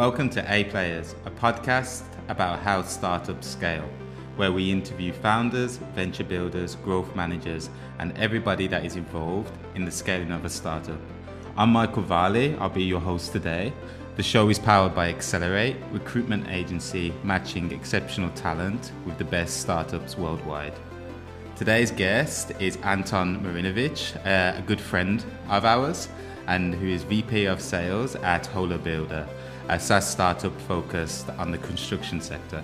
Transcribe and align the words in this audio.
Welcome 0.00 0.30
to 0.30 0.50
A 0.50 0.64
Players, 0.64 1.14
a 1.26 1.30
podcast 1.30 2.04
about 2.28 2.60
how 2.60 2.80
startups 2.80 3.46
scale, 3.46 3.86
where 4.36 4.50
we 4.50 4.70
interview 4.70 5.12
founders, 5.12 5.76
venture 5.94 6.24
builders, 6.24 6.76
growth 6.76 7.14
managers, 7.14 7.68
and 7.98 8.16
everybody 8.16 8.66
that 8.66 8.86
is 8.86 8.96
involved 8.96 9.52
in 9.74 9.84
the 9.84 9.90
scaling 9.90 10.32
of 10.32 10.46
a 10.46 10.48
startup. 10.48 10.98
I'm 11.54 11.68
Michael 11.68 12.02
Varley, 12.02 12.56
I'll 12.56 12.70
be 12.70 12.82
your 12.82 12.98
host 12.98 13.32
today. 13.32 13.74
The 14.16 14.22
show 14.22 14.48
is 14.48 14.58
powered 14.58 14.94
by 14.94 15.12
Acceler8, 15.12 15.92
recruitment 15.92 16.48
agency 16.48 17.12
matching 17.22 17.70
exceptional 17.70 18.30
talent 18.30 18.92
with 19.04 19.18
the 19.18 19.24
best 19.24 19.60
startups 19.60 20.16
worldwide. 20.16 20.72
Today's 21.56 21.90
guest 21.90 22.52
is 22.58 22.78
Anton 22.84 23.44
Marinovic, 23.44 24.16
uh, 24.24 24.58
a 24.58 24.62
good 24.62 24.80
friend 24.80 25.22
of 25.50 25.66
ours, 25.66 26.08
and 26.46 26.74
who 26.74 26.88
is 26.88 27.02
VP 27.02 27.44
of 27.44 27.60
Sales 27.60 28.16
at 28.16 28.44
HoloBuilder, 28.44 29.28
a 29.70 29.78
SaaS 29.78 30.10
startup 30.10 30.60
focused 30.62 31.30
on 31.30 31.52
the 31.52 31.58
construction 31.58 32.20
sector. 32.20 32.62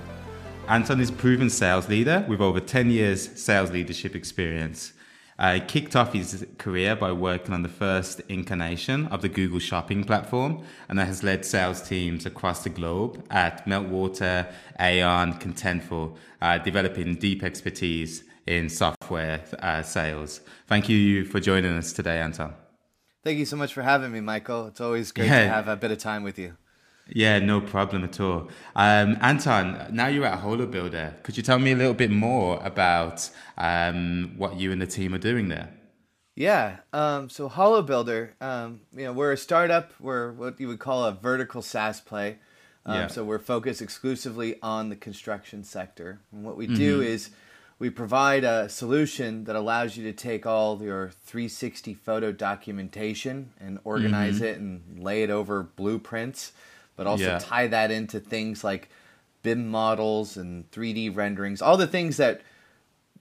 Anton 0.69 1.01
is 1.01 1.10
a 1.10 1.12
proven 1.12 1.48
sales 1.48 1.88
leader 1.88 2.24
with 2.29 2.41
over 2.41 2.59
10 2.59 2.91
years 2.91 3.41
sales 3.41 3.70
leadership 3.70 4.16
experience. 4.16 4.92
Uh, 5.38 5.55
he 5.55 5.60
kicked 5.60 5.95
off 5.95 6.12
his 6.12 6.45
career 6.59 6.96
by 6.96 7.12
working 7.12 7.55
on 7.55 7.62
the 7.62 7.69
first 7.69 8.20
incarnation 8.29 9.06
of 9.06 9.23
the 9.23 9.29
Google 9.29 9.60
shopping 9.60 10.02
platform 10.02 10.65
and 10.88 10.98
that 10.98 11.06
has 11.06 11.23
led 11.23 11.45
sales 11.45 11.80
teams 11.80 12.27
across 12.27 12.65
the 12.65 12.70
globe 12.70 13.24
at 13.30 13.65
Meltwater, 13.66 14.52
Aon, 14.80 15.34
Contentful, 15.34 16.16
uh, 16.43 16.59
developing 16.59 17.15
deep 17.15 17.45
expertise 17.45 18.24
in 18.48 18.68
software 18.68 19.45
uh, 19.60 19.82
sales. 19.82 20.41
Thank 20.66 20.88
you 20.88 21.24
for 21.24 21.38
joining 21.38 21.77
us 21.77 21.93
today, 21.93 22.18
Anton. 22.18 22.52
Thank 23.23 23.38
you 23.38 23.45
so 23.45 23.57
much 23.57 23.73
for 23.73 23.82
having 23.82 24.10
me, 24.10 24.21
Michael. 24.21 24.66
It's 24.66 24.80
always 24.80 25.12
great 25.12 25.27
yeah. 25.27 25.45
to 25.45 25.49
have 25.49 25.68
a 25.68 25.77
bit 25.77 25.93
of 25.93 25.99
time 25.99 26.24
with 26.24 26.37
you. 26.37 26.57
Yeah, 27.09 27.38
no 27.38 27.60
problem 27.60 28.04
at 28.04 28.18
all. 28.21 28.49
Um, 28.74 29.16
Anton, 29.21 29.88
now 29.93 30.09
you're 30.09 30.24
at 30.24 30.43
HoloBuilder. 30.43 31.23
Could 31.23 31.37
you 31.37 31.43
tell 31.43 31.59
me 31.59 31.73
a 31.73 31.76
little 31.76 31.95
bit 31.95 32.10
more 32.10 32.60
about 32.65 33.30
um, 33.57 34.35
what 34.37 34.57
you 34.57 34.73
and 34.73 34.82
the 34.82 34.87
team 34.87 35.15
are 35.15 35.18
doing 35.18 35.49
there? 35.49 35.73
Yeah, 36.34 36.79
um, 36.93 37.30
so 37.30 37.49
HoloBuilder, 37.49 38.32
um, 38.43 38.80
you 38.95 39.04
know, 39.04 39.12
we're 39.12 39.32
a 39.32 39.38
startup. 39.38 39.93
We're 39.99 40.32
what 40.32 40.60
you 40.60 40.68
would 40.68 40.80
call 40.80 41.04
a 41.04 41.12
vertical 41.12 41.62
SaaS 41.62 42.01
play. 42.01 42.38
Um, 42.84 42.95
yeah. 42.95 43.07
So 43.09 43.24
we're 43.24 43.38
focused 43.38 43.80
exclusively 43.80 44.57
on 44.62 44.90
the 44.90 44.96
construction 44.96 45.65
sector. 45.65 46.21
And 46.32 46.45
what 46.45 46.57
we 46.57 46.66
mm-hmm. 46.66 46.77
do 46.77 47.01
is 47.01 47.30
we 47.79 47.90
provide 47.90 48.45
a 48.45 48.68
solution 48.68 49.45
that 49.45 49.57
allows 49.57 49.96
you 49.96 50.04
to 50.04 50.12
take 50.12 50.46
all 50.46 50.80
your 50.82 51.10
360 51.24 51.95
photo 51.95 52.32
documentation 52.32 53.52
and 53.60 53.79
organize 53.84 54.37
mm-hmm. 54.37 54.45
it 54.45 54.59
and 54.59 55.02
lay 55.02 55.23
it 55.23 55.30
over 55.30 55.62
blueprints, 55.62 56.52
but 56.97 57.07
also 57.07 57.25
yeah. 57.25 57.39
tie 57.39 57.66
that 57.69 57.91
into 57.91 58.19
things 58.19 58.65
like 58.65 58.89
BIM 59.43 59.69
models 59.69 60.37
and 60.37 60.71
3D 60.71 61.15
renderings, 61.15 61.63
all 61.63 61.77
the 61.77 61.87
things 61.87 62.16
that 62.16 62.41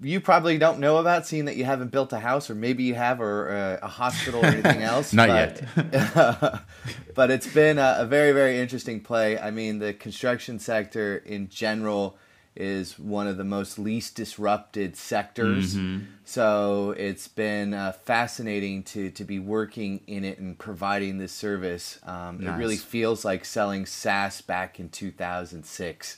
you 0.02 0.20
probably 0.20 0.58
don't 0.58 0.80
know 0.80 0.98
about, 0.98 1.26
seeing 1.26 1.45
that 1.45 1.56
you 1.56 1.64
haven't 1.66 1.92
built 1.92 2.12
a 2.12 2.20
house, 2.20 2.50
or 2.50 2.56
maybe 2.56 2.84
you 2.84 2.96
have, 2.96 3.22
or 3.22 3.52
uh, 3.52 3.86
a 3.86 3.88
hospital 3.88 4.42
or 4.44 4.48
anything 4.48 4.81
else. 4.81 5.14
Not 5.14 5.30
but, 5.30 5.62
yet. 5.94 6.62
but 7.16 7.31
it's 7.31 7.48
been 7.48 7.78
a, 7.78 7.98
a 8.00 8.06
very, 8.06 8.31
very 8.31 8.59
interesting 8.59 9.02
play. 9.02 9.38
I 9.38 9.52
mean, 9.52 9.80
the 9.80 9.94
construction 9.94 10.59
sector 10.59 11.18
in 11.18 11.48
general 11.50 12.18
is 12.56 12.98
one 12.98 13.28
of 13.28 13.38
the 13.38 13.44
most 13.44 13.78
least 13.78 14.16
disrupted 14.16 14.95
sectors. 14.95 15.75
Mm-hmm. 15.75 16.06
So 16.23 16.92
it's 16.97 17.28
been 17.28 17.73
uh, 17.73 17.92
fascinating 17.92 18.84
to 18.84 19.12
to 19.12 19.23
be 19.23 19.39
working 19.39 20.02
in 20.08 20.23
it 20.23 20.39
and 20.39 20.58
providing 20.58 21.17
this 21.17 21.34
service. 21.34 22.00
Um, 22.03 22.39
nice. 22.39 22.56
It 22.56 22.58
really 22.58 22.78
feels 22.78 23.25
like 23.25 23.46
selling 23.46 23.85
SaaS 23.85 24.41
back 24.41 24.79
in 24.79 24.90
2006. 24.90 26.18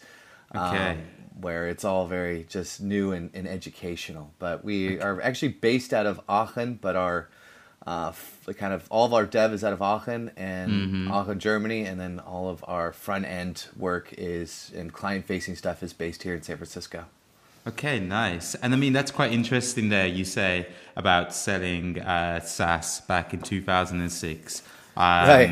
Okay. 0.55 0.91
Um, 0.91 0.97
where 1.39 1.67
it's 1.67 1.83
all 1.83 2.07
very 2.07 2.45
just 2.49 2.81
new 2.81 3.11
and, 3.11 3.29
and 3.33 3.47
educational. 3.47 4.33
But 4.39 4.63
we 4.63 4.95
okay. 4.95 5.03
are 5.03 5.21
actually 5.21 5.49
based 5.49 5.93
out 5.93 6.05
of 6.05 6.19
Aachen, 6.27 6.79
but 6.81 6.95
our 6.95 7.29
uh, 7.87 8.11
kind 8.57 8.73
of 8.73 8.85
all 8.89 9.05
of 9.05 9.13
our 9.13 9.25
dev 9.25 9.53
is 9.53 9.63
out 9.63 9.71
of 9.71 9.81
Aachen 9.81 10.29
and 10.35 10.71
mm-hmm. 10.71 11.11
Aachen, 11.11 11.39
Germany, 11.39 11.85
and 11.85 11.97
then 11.97 12.19
all 12.19 12.49
of 12.49 12.63
our 12.67 12.91
front 12.91 13.25
end 13.25 13.67
work 13.77 14.13
is 14.17 14.71
and 14.75 14.91
client 14.91 15.25
facing 15.25 15.55
stuff 15.55 15.81
is 15.81 15.93
based 15.93 16.23
here 16.23 16.35
in 16.35 16.41
San 16.41 16.57
Francisco. 16.57 17.05
Okay, 17.65 17.99
nice. 17.99 18.55
And 18.55 18.73
I 18.73 18.77
mean, 18.77 18.91
that's 18.91 19.11
quite 19.11 19.31
interesting 19.31 19.87
there. 19.87 20.05
You 20.05 20.25
say 20.25 20.67
about 20.97 21.33
selling 21.33 21.99
uh, 22.01 22.41
SaaS 22.41 23.01
back 23.01 23.33
in 23.33 23.41
2006 23.41 24.63
um, 24.97 25.03
right. 25.03 25.49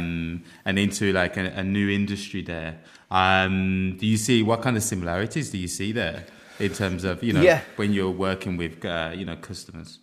and 0.66 0.80
into 0.80 1.14
like 1.14 1.38
a, 1.38 1.46
a 1.46 1.64
new 1.64 1.90
industry 1.90 2.42
there. 2.42 2.80
Um, 3.12 3.96
do 3.98 4.06
you 4.06 4.18
see 4.18 4.44
what 4.44 4.62
kind 4.62 4.76
of 4.76 4.84
similarities 4.84 5.52
do 5.52 5.58
you 5.58 5.70
see 5.70 5.94
there 5.94 6.26
in 6.60 6.74
terms 6.74 7.06
of, 7.06 7.24
you 7.24 7.32
know, 7.32 7.42
yeah. 7.42 7.62
when 7.78 7.94
you're 7.94 8.12
working 8.12 8.58
with, 8.58 8.84
uh, 8.84 9.12
you 9.14 9.24
know, 9.24 9.38
customers? 9.38 10.00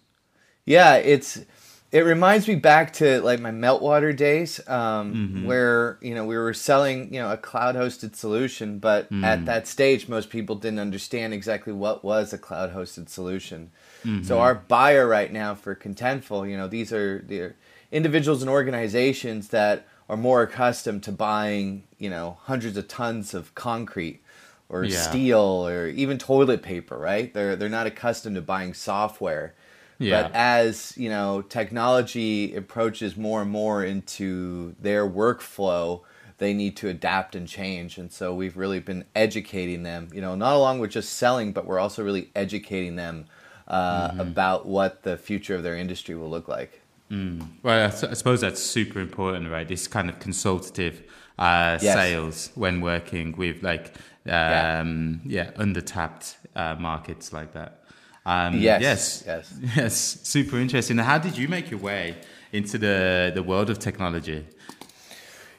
Yeah, 0.65 0.97
it's 0.97 1.41
it 1.93 2.07
reminds 2.07 2.49
me 2.49 2.55
back 2.55 2.95
to 2.95 3.21
like 3.21 3.39
my 3.39 3.51
meltwater 3.51 4.17
days 4.17 4.67
um, 4.67 5.15
mm-hmm. 5.15 5.47
where 5.47 5.99
you 6.01 6.15
know 6.15 6.25
we 6.25 6.37
were 6.37 6.55
selling 6.55 7.13
you 7.13 7.21
know 7.21 7.31
a 7.31 7.37
cloud 7.37 7.77
hosted 7.77 8.17
solution 8.17 8.79
but 8.79 9.13
mm. 9.13 9.23
at 9.23 9.45
that 9.45 9.69
stage 9.69 10.09
most 10.09 10.31
people 10.31 10.57
didn't 10.57 10.79
understand 10.79 11.35
exactly 11.35 11.73
what 11.73 12.03
was 12.03 12.33
a 12.33 12.39
cloud 12.39 12.75
hosted 12.75 13.09
solution 13.09 13.71
mm-hmm. 14.05 14.23
so 14.23 14.41
our 14.41 14.55
buyer 14.55 15.07
right 15.07 15.33
now 15.33 15.55
for 15.55 15.75
contentful 15.75 16.49
you 16.49 16.57
know 16.57 16.67
these 16.67 16.93
are 16.93 17.23
the 17.29 17.53
individuals 17.93 18.43
and 18.43 18.51
organizations 18.51 19.49
that 19.49 19.87
are 20.09 20.17
more 20.17 20.43
accustomed 20.43 21.03
to 21.03 21.13
buying 21.13 21.85
you 21.99 22.09
know 22.09 22.39
hundreds 22.45 22.77
of 22.77 22.89
tons 22.89 23.35
of 23.35 23.55
concrete 23.55 24.21
or 24.71 24.85
yeah. 24.85 24.97
steel 24.97 25.69
or 25.69 25.89
even 25.89 26.17
toilet 26.17 26.63
paper 26.63 26.97
right 26.97 27.35
they're 27.35 27.55
they're 27.55 27.69
not 27.69 27.87
accustomed 27.87 28.35
to 28.35 28.41
buying 28.41 28.73
software 28.73 29.55
yeah. 30.03 30.23
But 30.23 30.35
as 30.35 30.97
you 30.97 31.09
know, 31.09 31.43
technology 31.43 32.55
approaches 32.55 33.17
more 33.17 33.43
and 33.43 33.51
more 33.51 33.85
into 33.85 34.75
their 34.81 35.09
workflow, 35.09 36.03
they 36.39 36.53
need 36.53 36.77
to 36.79 36.89
adapt 36.89 37.35
and 37.35 37.47
change. 37.47 37.99
And 37.99 38.11
so 38.11 38.35
we've 38.35 38.57
really 38.57 38.81
been 38.81 39.05
educating 39.15 39.83
them. 39.83 40.09
You 40.13 40.21
know, 40.21 40.35
not 40.35 40.55
along 40.55 40.81
with 40.81 40.91
just 40.91 41.15
selling, 41.15 41.53
but 41.53 41.67
we're 41.67 41.79
also 41.79 42.03
really 42.03 42.31
educating 42.35 42.97
them 42.97 43.27
uh, 43.69 44.11
mm-hmm. 44.11 44.21
about 44.21 44.67
what 44.67 45.03
the 45.03 45.17
future 45.17 45.55
of 45.55 45.63
their 45.63 45.77
industry 45.77 46.15
will 46.15 46.31
look 46.31 46.49
like. 46.49 46.81
Mm. 47.11 47.47
Well, 47.63 47.87
I, 47.87 47.91
suppose 47.91 48.41
that's 48.41 48.63
super 48.63 48.99
important, 48.99 49.51
right? 49.51 49.69
This 49.69 49.87
kind 49.87 50.09
of 50.09 50.19
consultative 50.19 51.03
uh, 51.39 51.79
yes. 51.81 51.95
sales 51.95 52.51
when 52.55 52.81
working 52.81 53.37
with 53.37 53.63
like 53.63 53.95
um, 54.27 55.21
yeah. 55.25 55.45
yeah 55.45 55.51
undertapped 55.53 56.37
uh, 56.57 56.77
markets 56.77 57.33
like 57.33 57.53
that. 57.53 57.82
Um, 58.25 58.59
yes, 58.59 58.83
yes, 58.83 59.25
yes, 59.27 59.55
yes. 59.77 60.19
Super 60.23 60.59
interesting. 60.59 60.99
How 60.99 61.19
did 61.19 61.37
you 61.37 61.49
make 61.49 61.71
your 61.71 61.81
way 61.81 62.17
into 62.53 62.79
the 62.79 63.33
the 63.35 63.43
world 63.43 63.71
of 63.71 63.79
technology? 63.79 64.47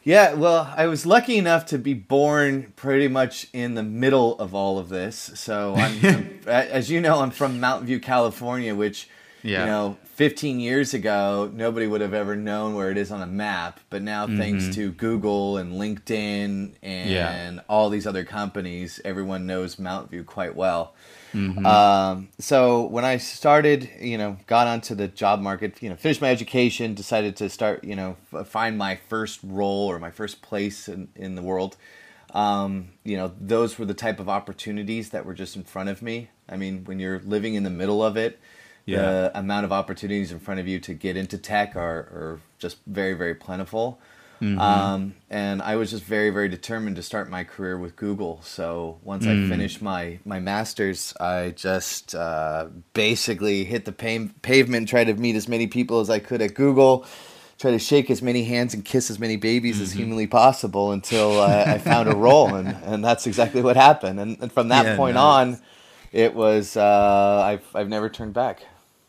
Yeah, 0.05 0.33
well, 0.33 0.73
I 0.75 0.87
was 0.87 1.05
lucky 1.05 1.37
enough 1.37 1.65
to 1.67 1.77
be 1.77 1.93
born 1.93 2.73
pretty 2.75 3.07
much 3.07 3.47
in 3.53 3.75
the 3.75 3.83
middle 3.83 4.37
of 4.37 4.53
all 4.53 4.77
of 4.77 4.89
this. 4.89 5.31
So, 5.35 5.75
I'm, 5.75 5.97
I'm, 6.05 6.39
as 6.45 6.91
you 6.91 6.99
know, 6.99 7.21
I'm 7.21 7.31
from 7.31 7.61
Mountain 7.61 7.87
View, 7.87 8.01
California, 8.01 8.75
which 8.75 9.07
yeah. 9.43 9.61
you 9.61 9.65
know, 9.65 9.97
15 10.15 10.59
years 10.59 10.93
ago, 10.93 11.51
nobody 11.53 11.85
would 11.85 12.01
have 12.01 12.13
ever 12.13 12.35
known 12.35 12.75
where 12.75 12.89
it 12.89 12.97
is 12.97 13.11
on 13.11 13.21
a 13.21 13.27
map. 13.27 13.79
But 13.89 14.01
now, 14.01 14.25
mm-hmm. 14.25 14.37
thanks 14.37 14.75
to 14.75 14.91
Google 14.91 15.57
and 15.57 15.73
LinkedIn 15.73 16.73
and 16.81 17.09
yeah. 17.09 17.59
all 17.67 17.89
these 17.89 18.07
other 18.07 18.23
companies, 18.23 19.01
everyone 19.03 19.45
knows 19.45 19.77
Mountain 19.77 20.09
View 20.09 20.23
quite 20.23 20.55
well. 20.55 20.93
Mm-hmm. 21.33 21.65
Um, 21.65 22.29
so 22.39 22.83
when 22.83 23.05
I 23.05 23.17
started, 23.17 23.89
you 23.99 24.17
know, 24.17 24.37
got 24.45 24.67
onto 24.67 24.93
the 24.93 25.07
job 25.07 25.41
market, 25.41 25.81
you 25.81 25.89
know, 25.89 25.95
finished 25.95 26.21
my 26.21 26.29
education, 26.29 26.93
decided 26.93 27.35
to 27.37 27.49
start, 27.49 27.83
you 27.83 27.95
know, 27.95 28.15
f- 28.31 28.47
find 28.47 28.77
my 28.77 28.95
first 28.95 29.39
role 29.43 29.87
or 29.87 29.99
my 29.99 30.11
first 30.11 30.41
place 30.41 30.87
in, 30.87 31.07
in 31.15 31.35
the 31.35 31.41
world. 31.41 31.75
Um, 32.35 32.89
you 33.03 33.17
know, 33.17 33.31
those 33.39 33.77
were 33.77 33.85
the 33.85 33.93
type 33.93 34.19
of 34.19 34.29
opportunities 34.29 35.09
that 35.09 35.25
were 35.25 35.33
just 35.33 35.55
in 35.55 35.63
front 35.63 35.89
of 35.89 36.01
me. 36.01 36.29
I 36.47 36.55
mean, 36.55 36.83
when 36.85 36.99
you're 36.99 37.19
living 37.19 37.55
in 37.55 37.63
the 37.63 37.69
middle 37.69 38.03
of 38.03 38.15
it, 38.15 38.39
yeah. 38.85 39.01
the 39.01 39.31
amount 39.35 39.65
of 39.65 39.71
opportunities 39.71 40.31
in 40.31 40.39
front 40.39 40.59
of 40.59 40.67
you 40.67 40.79
to 40.81 40.93
get 40.93 41.17
into 41.17 41.37
tech 41.37 41.75
are, 41.75 41.99
are 41.99 42.39
just 42.59 42.77
very, 42.85 43.13
very 43.13 43.35
plentiful. 43.35 43.99
Mm-hmm. 44.41 44.59
Um, 44.59 45.15
and 45.29 45.61
I 45.61 45.77
was 45.77 45.91
just 45.91 46.03
very, 46.03 46.29
very 46.29 46.49
determined 46.49 46.97
to 46.97 47.03
start 47.03 47.29
my 47.29 47.45
career 47.45 47.77
with 47.77 47.95
Google. 47.95 48.41
So 48.43 48.97
once 49.01 49.25
mm. 49.25 49.45
I 49.45 49.49
finished 49.49 49.81
my, 49.81 50.19
my 50.25 50.41
master's, 50.41 51.13
I 51.17 51.51
just 51.51 52.13
uh, 52.13 52.67
basically 52.93 53.63
hit 53.63 53.85
the 53.85 53.93
pavement, 53.93 54.89
tried 54.89 55.05
to 55.05 55.13
meet 55.13 55.37
as 55.37 55.47
many 55.47 55.67
people 55.67 56.01
as 56.01 56.09
I 56.09 56.19
could 56.19 56.41
at 56.41 56.55
Google, 56.55 57.05
try 57.57 57.71
to 57.71 57.79
shake 57.79 58.11
as 58.11 58.21
many 58.21 58.43
hands 58.43 58.73
and 58.73 58.83
kiss 58.83 59.09
as 59.09 59.17
many 59.17 59.37
babies 59.37 59.75
mm-hmm. 59.75 59.83
as 59.83 59.93
humanly 59.93 60.27
possible 60.27 60.91
until 60.91 61.39
I 61.39 61.77
found 61.77 62.09
a 62.09 62.15
role. 62.15 62.53
And, 62.53 62.67
and 62.83 63.05
that's 63.05 63.27
exactly 63.27 63.61
what 63.61 63.77
happened. 63.77 64.19
And, 64.19 64.37
and 64.41 64.51
from 64.51 64.67
that 64.69 64.85
yeah, 64.85 64.97
point 64.97 65.15
nice. 65.15 65.23
on, 65.23 65.61
it 66.11 66.35
was, 66.35 66.75
uh, 66.75 67.41
I've, 67.45 67.65
I've 67.73 67.87
never 67.87 68.09
turned 68.09 68.33
back. 68.33 68.63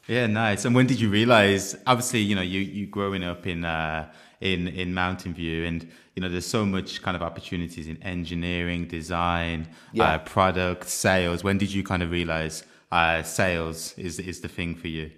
Yeah, 0.07 0.27
nice. 0.27 0.65
And 0.65 0.75
when 0.75 0.87
did 0.87 1.01
you 1.01 1.09
realize? 1.09 1.77
Obviously, 1.87 2.21
you 2.21 2.35
know, 2.35 2.43
you 2.43 2.61
you 2.61 2.87
growing 2.87 3.25
up 3.25 3.47
in 3.47 3.65
uh, 3.65 4.13
in 4.41 4.69
in 4.69 4.93
Mountain 4.93 5.35
View, 5.35 5.65
and 5.65 5.91
you 6.15 6.23
know, 6.23 6.29
there's 6.29 6.47
so 6.47 6.67
much 6.67 7.03
kind 7.03 7.17
of 7.17 7.23
opportunities 7.23 7.87
in 7.87 8.01
engineering, 8.03 8.87
design, 8.87 9.69
yeah. 9.93 10.15
uh, 10.15 10.19
product, 10.19 10.89
sales. 10.89 11.43
When 11.43 11.59
did 11.59 11.73
you 11.73 11.83
kind 11.83 12.03
of 12.03 12.11
realize 12.11 12.65
uh, 12.93 13.23
sales 13.23 13.95
is 13.97 14.19
is 14.19 14.41
the 14.41 14.49
thing 14.49 14.75
for 14.75 14.89
you? 14.89 15.11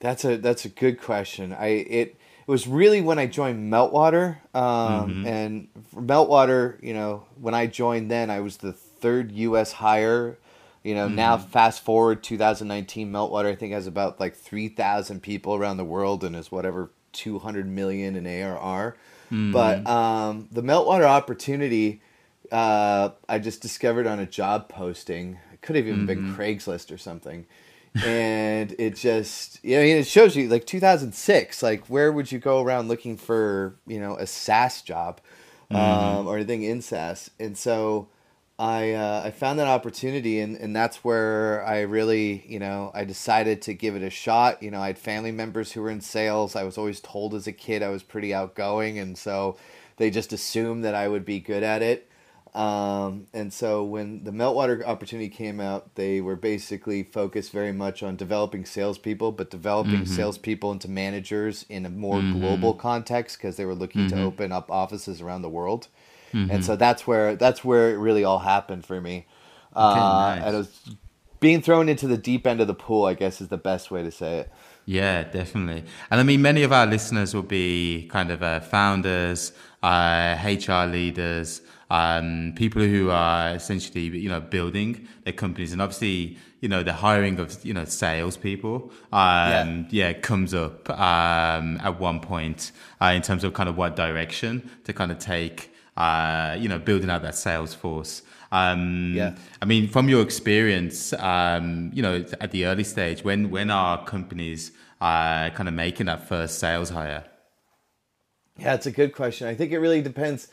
That's 0.00 0.24
a 0.24 0.36
that's 0.38 0.64
a 0.64 0.68
good 0.68 1.00
question. 1.00 1.52
I 1.52 1.66
it 1.68 2.16
it 2.46 2.50
was 2.50 2.66
really 2.66 3.00
when 3.00 3.18
I 3.20 3.26
joined 3.26 3.72
Meltwater, 3.72 4.38
um, 4.54 4.62
mm-hmm. 4.62 5.26
and 5.26 5.68
Meltwater, 5.94 6.82
you 6.82 6.92
know, 6.92 7.26
when 7.40 7.54
I 7.54 7.66
joined, 7.68 8.10
then 8.10 8.28
I 8.28 8.40
was 8.40 8.58
the 8.58 8.72
third 8.72 9.32
U.S. 9.32 9.72
hire 9.72 10.38
you 10.84 10.94
know, 10.94 11.06
mm-hmm. 11.06 11.16
now 11.16 11.38
fast 11.38 11.82
forward 11.82 12.22
2019, 12.22 13.10
Meltwater 13.10 13.46
I 13.46 13.54
think 13.56 13.72
has 13.72 13.86
about 13.86 14.20
like 14.20 14.36
3,000 14.36 15.22
people 15.22 15.54
around 15.54 15.78
the 15.78 15.84
world 15.84 16.22
and 16.22 16.36
is 16.36 16.52
whatever 16.52 16.90
200 17.12 17.66
million 17.66 18.14
in 18.14 18.26
ARR. 18.26 18.96
Mm-hmm. 19.32 19.52
But 19.52 19.86
um, 19.86 20.48
the 20.52 20.62
Meltwater 20.62 21.06
opportunity, 21.06 22.02
uh, 22.52 23.10
I 23.26 23.38
just 23.38 23.62
discovered 23.62 24.06
on 24.06 24.20
a 24.20 24.26
job 24.26 24.68
posting. 24.68 25.38
It 25.54 25.62
could 25.62 25.76
have 25.76 25.86
even 25.86 26.06
mm-hmm. 26.06 26.06
been 26.06 26.36
Craigslist 26.36 26.92
or 26.92 26.98
something. 26.98 27.46
and 28.04 28.74
it 28.78 28.96
just, 28.96 29.64
you 29.64 29.76
know, 29.76 29.82
it 29.82 30.06
shows 30.06 30.36
you 30.36 30.48
like 30.48 30.66
2006, 30.66 31.62
like 31.62 31.86
where 31.86 32.12
would 32.12 32.30
you 32.30 32.38
go 32.38 32.60
around 32.60 32.88
looking 32.88 33.16
for, 33.16 33.76
you 33.86 34.00
know, 34.00 34.16
a 34.16 34.26
SaaS 34.26 34.82
job 34.82 35.20
mm-hmm. 35.70 35.76
um, 35.76 36.26
or 36.26 36.36
anything 36.36 36.62
in 36.62 36.82
SaaS? 36.82 37.30
And 37.40 37.56
so, 37.56 38.08
I 38.58 38.92
uh, 38.92 39.22
I 39.24 39.30
found 39.32 39.58
that 39.58 39.66
opportunity 39.66 40.38
and, 40.38 40.56
and 40.56 40.76
that's 40.76 40.98
where 40.98 41.64
I 41.64 41.80
really 41.80 42.44
you 42.48 42.60
know 42.60 42.92
I 42.94 43.04
decided 43.04 43.62
to 43.62 43.74
give 43.74 43.96
it 43.96 44.02
a 44.02 44.10
shot. 44.10 44.62
You 44.62 44.70
know 44.70 44.80
I 44.80 44.88
had 44.88 44.98
family 44.98 45.32
members 45.32 45.72
who 45.72 45.82
were 45.82 45.90
in 45.90 46.00
sales. 46.00 46.54
I 46.54 46.62
was 46.62 46.78
always 46.78 47.00
told 47.00 47.34
as 47.34 47.46
a 47.46 47.52
kid 47.52 47.82
I 47.82 47.88
was 47.88 48.02
pretty 48.02 48.32
outgoing, 48.32 48.98
and 48.98 49.18
so 49.18 49.56
they 49.96 50.10
just 50.10 50.32
assumed 50.32 50.84
that 50.84 50.94
I 50.94 51.08
would 51.08 51.24
be 51.24 51.40
good 51.40 51.62
at 51.62 51.82
it. 51.82 52.08
Um, 52.54 53.26
and 53.34 53.52
so 53.52 53.82
when 53.82 54.22
the 54.22 54.30
Meltwater 54.30 54.84
opportunity 54.86 55.28
came 55.28 55.60
out, 55.60 55.96
they 55.96 56.20
were 56.20 56.36
basically 56.36 57.02
focused 57.02 57.50
very 57.50 57.72
much 57.72 58.00
on 58.04 58.14
developing 58.14 58.64
salespeople, 58.64 59.32
but 59.32 59.50
developing 59.50 60.02
mm-hmm. 60.02 60.14
salespeople 60.14 60.70
into 60.70 60.88
managers 60.88 61.66
in 61.68 61.84
a 61.84 61.90
more 61.90 62.18
mm-hmm. 62.18 62.38
global 62.38 62.72
context 62.72 63.38
because 63.38 63.56
they 63.56 63.64
were 63.64 63.74
looking 63.74 64.02
mm-hmm. 64.02 64.16
to 64.16 64.22
open 64.22 64.52
up 64.52 64.70
offices 64.70 65.20
around 65.20 65.42
the 65.42 65.48
world. 65.48 65.88
Mm-hmm. 66.34 66.50
And 66.50 66.64
so 66.64 66.76
that's 66.76 67.06
where 67.06 67.36
that's 67.36 67.64
where 67.64 67.94
it 67.94 67.98
really 67.98 68.24
all 68.24 68.40
happened 68.40 68.84
for 68.84 69.00
me. 69.00 69.26
Okay, 69.76 70.00
uh, 70.00 70.34
nice. 70.36 70.42
And 70.42 70.54
it 70.54 70.58
was 70.58 70.96
being 71.40 71.62
thrown 71.62 71.88
into 71.88 72.06
the 72.06 72.16
deep 72.16 72.46
end 72.46 72.60
of 72.60 72.66
the 72.66 72.74
pool, 72.74 73.04
I 73.04 73.14
guess, 73.14 73.40
is 73.40 73.48
the 73.48 73.58
best 73.58 73.90
way 73.90 74.02
to 74.02 74.10
say 74.10 74.38
it. 74.38 74.52
Yeah, 74.86 75.24
definitely. 75.24 75.84
And 76.10 76.20
I 76.20 76.22
mean, 76.22 76.42
many 76.42 76.62
of 76.62 76.72
our 76.72 76.86
listeners 76.86 77.34
will 77.34 77.42
be 77.42 78.08
kind 78.10 78.30
of 78.30 78.42
uh, 78.42 78.60
founders, 78.60 79.52
uh, 79.82 80.38
HR 80.42 80.86
leaders, 80.90 81.62
um, 81.90 82.54
people 82.56 82.82
who 82.82 83.10
are 83.10 83.54
essentially, 83.54 84.02
you 84.02 84.28
know, 84.28 84.40
building 84.40 85.06
their 85.24 85.32
companies. 85.32 85.72
And 85.72 85.80
obviously, 85.80 86.38
you 86.60 86.68
know, 86.68 86.82
the 86.82 86.94
hiring 86.94 87.38
of, 87.38 87.62
you 87.64 87.74
know, 87.74 87.84
salespeople, 87.84 88.90
um, 89.12 89.86
yeah. 89.90 90.08
yeah, 90.08 90.12
comes 90.14 90.54
up 90.54 90.88
um, 90.90 91.78
at 91.82 92.00
one 92.00 92.20
point 92.20 92.72
uh, 93.00 93.12
in 93.14 93.22
terms 93.22 93.44
of 93.44 93.52
kind 93.52 93.68
of 93.68 93.76
what 93.76 93.96
direction 93.96 94.70
to 94.84 94.92
kind 94.92 95.12
of 95.12 95.18
take 95.18 95.73
uh, 95.96 96.56
you 96.58 96.68
know, 96.68 96.78
building 96.78 97.10
out 97.10 97.22
that 97.22 97.34
sales 97.34 97.74
force. 97.74 98.22
Um, 98.52 99.12
yeah. 99.14 99.34
I 99.60 99.64
mean, 99.64 99.88
from 99.88 100.08
your 100.08 100.22
experience, 100.22 101.12
um, 101.14 101.90
you 101.92 102.02
know, 102.02 102.24
at 102.40 102.52
the 102.52 102.66
early 102.66 102.84
stage, 102.84 103.24
when 103.24 103.50
when 103.50 103.70
are 103.70 104.04
companies 104.04 104.72
uh, 105.00 105.50
kind 105.50 105.68
of 105.68 105.74
making 105.74 106.06
that 106.06 106.28
first 106.28 106.58
sales 106.58 106.90
hire? 106.90 107.24
Yeah, 108.58 108.74
it's 108.74 108.86
a 108.86 108.92
good 108.92 109.12
question. 109.12 109.48
I 109.48 109.54
think 109.54 109.72
it 109.72 109.78
really 109.78 110.02
depends, 110.02 110.48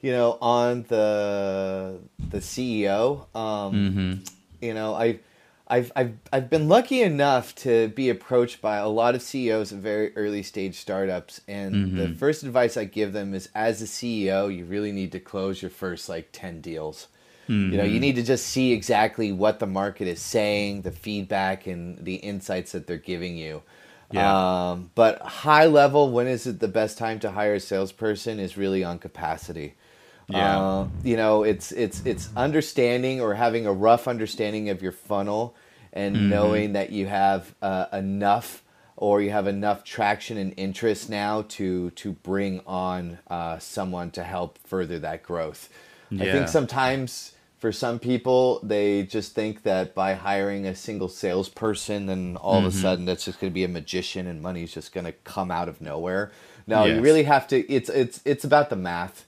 you 0.00 0.10
know, 0.12 0.38
on 0.40 0.84
the 0.88 2.00
the 2.30 2.38
CEO. 2.38 3.26
Um, 3.36 3.72
mm-hmm. 3.74 4.12
You 4.62 4.74
know, 4.74 4.94
I 4.94 5.20
I've, 5.74 5.92
I've, 5.96 6.16
I've 6.32 6.50
been 6.50 6.68
lucky 6.68 7.02
enough 7.02 7.52
to 7.56 7.88
be 7.88 8.08
approached 8.08 8.62
by 8.62 8.76
a 8.76 8.86
lot 8.86 9.16
of 9.16 9.22
CEOs 9.22 9.72
of 9.72 9.78
very 9.78 10.16
early 10.16 10.44
stage 10.44 10.76
startups. 10.76 11.40
And 11.48 11.74
mm-hmm. 11.74 11.96
the 11.96 12.08
first 12.10 12.44
advice 12.44 12.76
I 12.76 12.84
give 12.84 13.12
them 13.12 13.34
is 13.34 13.48
as 13.56 13.82
a 13.82 13.86
CEO, 13.86 14.56
you 14.56 14.66
really 14.66 14.92
need 14.92 15.10
to 15.12 15.20
close 15.20 15.62
your 15.62 15.72
first 15.72 16.08
like 16.08 16.28
10 16.30 16.60
deals. 16.60 17.08
Mm-hmm. 17.48 17.72
You 17.72 17.78
know, 17.78 17.84
you 17.84 17.94
mm-hmm. 17.94 18.00
need 18.02 18.16
to 18.16 18.22
just 18.22 18.46
see 18.46 18.72
exactly 18.72 19.32
what 19.32 19.58
the 19.58 19.66
market 19.66 20.06
is 20.06 20.20
saying, 20.20 20.82
the 20.82 20.92
feedback, 20.92 21.66
and 21.66 21.98
the 22.04 22.14
insights 22.14 22.70
that 22.70 22.86
they're 22.86 22.96
giving 22.96 23.36
you. 23.36 23.62
Yeah. 24.12 24.70
Um, 24.70 24.92
but 24.94 25.20
high 25.22 25.66
level, 25.66 26.12
when 26.12 26.28
is 26.28 26.46
it 26.46 26.60
the 26.60 26.68
best 26.68 26.98
time 26.98 27.18
to 27.18 27.32
hire 27.32 27.54
a 27.54 27.60
salesperson 27.60 28.38
is 28.38 28.56
really 28.56 28.84
on 28.84 29.00
capacity. 29.00 29.74
Yeah. 30.28 30.58
Uh, 30.58 30.88
you 31.02 31.16
know, 31.16 31.42
it's 31.42 31.72
it's 31.72 32.00
it's 32.06 32.30
understanding 32.36 33.20
or 33.20 33.34
having 33.34 33.66
a 33.66 33.72
rough 33.72 34.08
understanding 34.08 34.70
of 34.70 34.80
your 34.80 34.92
funnel 34.92 35.54
and 35.94 36.16
mm-hmm. 36.16 36.28
knowing 36.28 36.72
that 36.74 36.90
you 36.90 37.06
have 37.06 37.54
uh, 37.62 37.86
enough 37.92 38.62
or 38.96 39.22
you 39.22 39.30
have 39.30 39.46
enough 39.46 39.84
traction 39.84 40.36
and 40.36 40.52
interest 40.56 41.08
now 41.08 41.42
to 41.48 41.90
to 41.90 42.12
bring 42.12 42.60
on 42.66 43.18
uh, 43.28 43.58
someone 43.58 44.10
to 44.10 44.22
help 44.22 44.58
further 44.66 44.98
that 44.98 45.22
growth. 45.22 45.70
Yeah. 46.10 46.24
I 46.24 46.32
think 46.32 46.48
sometimes 46.48 47.32
for 47.58 47.72
some 47.72 47.98
people 47.98 48.60
they 48.62 49.04
just 49.04 49.34
think 49.34 49.62
that 49.62 49.94
by 49.94 50.14
hiring 50.14 50.66
a 50.66 50.74
single 50.74 51.08
salesperson 51.08 52.06
then 52.06 52.36
all 52.36 52.56
mm-hmm. 52.56 52.66
of 52.66 52.72
a 52.72 52.76
mm-hmm. 52.76 52.82
sudden 52.82 53.04
that's 53.04 53.24
just 53.24 53.40
going 53.40 53.50
to 53.50 53.54
be 53.54 53.64
a 53.64 53.68
magician 53.68 54.26
and 54.26 54.42
money's 54.42 54.74
just 54.74 54.92
going 54.92 55.06
to 55.06 55.12
come 55.12 55.50
out 55.50 55.68
of 55.68 55.80
nowhere. 55.80 56.32
No, 56.66 56.84
yes. 56.84 56.96
you 56.96 57.02
really 57.02 57.22
have 57.22 57.46
to 57.48 57.72
it's 57.72 57.88
it's 57.88 58.20
it's 58.24 58.44
about 58.44 58.68
the 58.68 58.76
math 58.76 59.26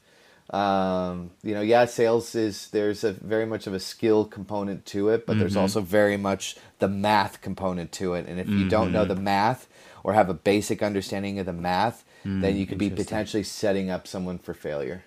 um, 0.50 1.30
you 1.42 1.54
know, 1.54 1.60
yeah, 1.60 1.86
sales 1.86 2.34
is 2.34 2.68
there's 2.70 3.02
a 3.02 3.12
very 3.12 3.46
much 3.46 3.66
of 3.66 3.74
a 3.74 3.80
skill 3.80 4.24
component 4.24 4.86
to 4.86 5.08
it, 5.08 5.26
but 5.26 5.32
mm-hmm. 5.32 5.40
there's 5.40 5.56
also 5.56 5.80
very 5.80 6.16
much 6.16 6.56
the 6.78 6.88
math 6.88 7.40
component 7.40 7.90
to 7.92 8.14
it. 8.14 8.26
And 8.28 8.38
if 8.38 8.46
mm-hmm. 8.46 8.60
you 8.60 8.68
don't 8.68 8.92
know 8.92 9.04
mm-hmm. 9.04 9.14
the 9.14 9.20
math 9.20 9.68
or 10.04 10.12
have 10.12 10.28
a 10.28 10.34
basic 10.34 10.82
understanding 10.82 11.40
of 11.40 11.46
the 11.46 11.52
math, 11.52 12.04
mm, 12.24 12.40
then 12.42 12.56
you 12.56 12.66
could 12.66 12.78
be 12.78 12.90
potentially 12.90 13.42
setting 13.42 13.90
up 13.90 14.06
someone 14.06 14.38
for 14.38 14.54
failure. 14.54 15.04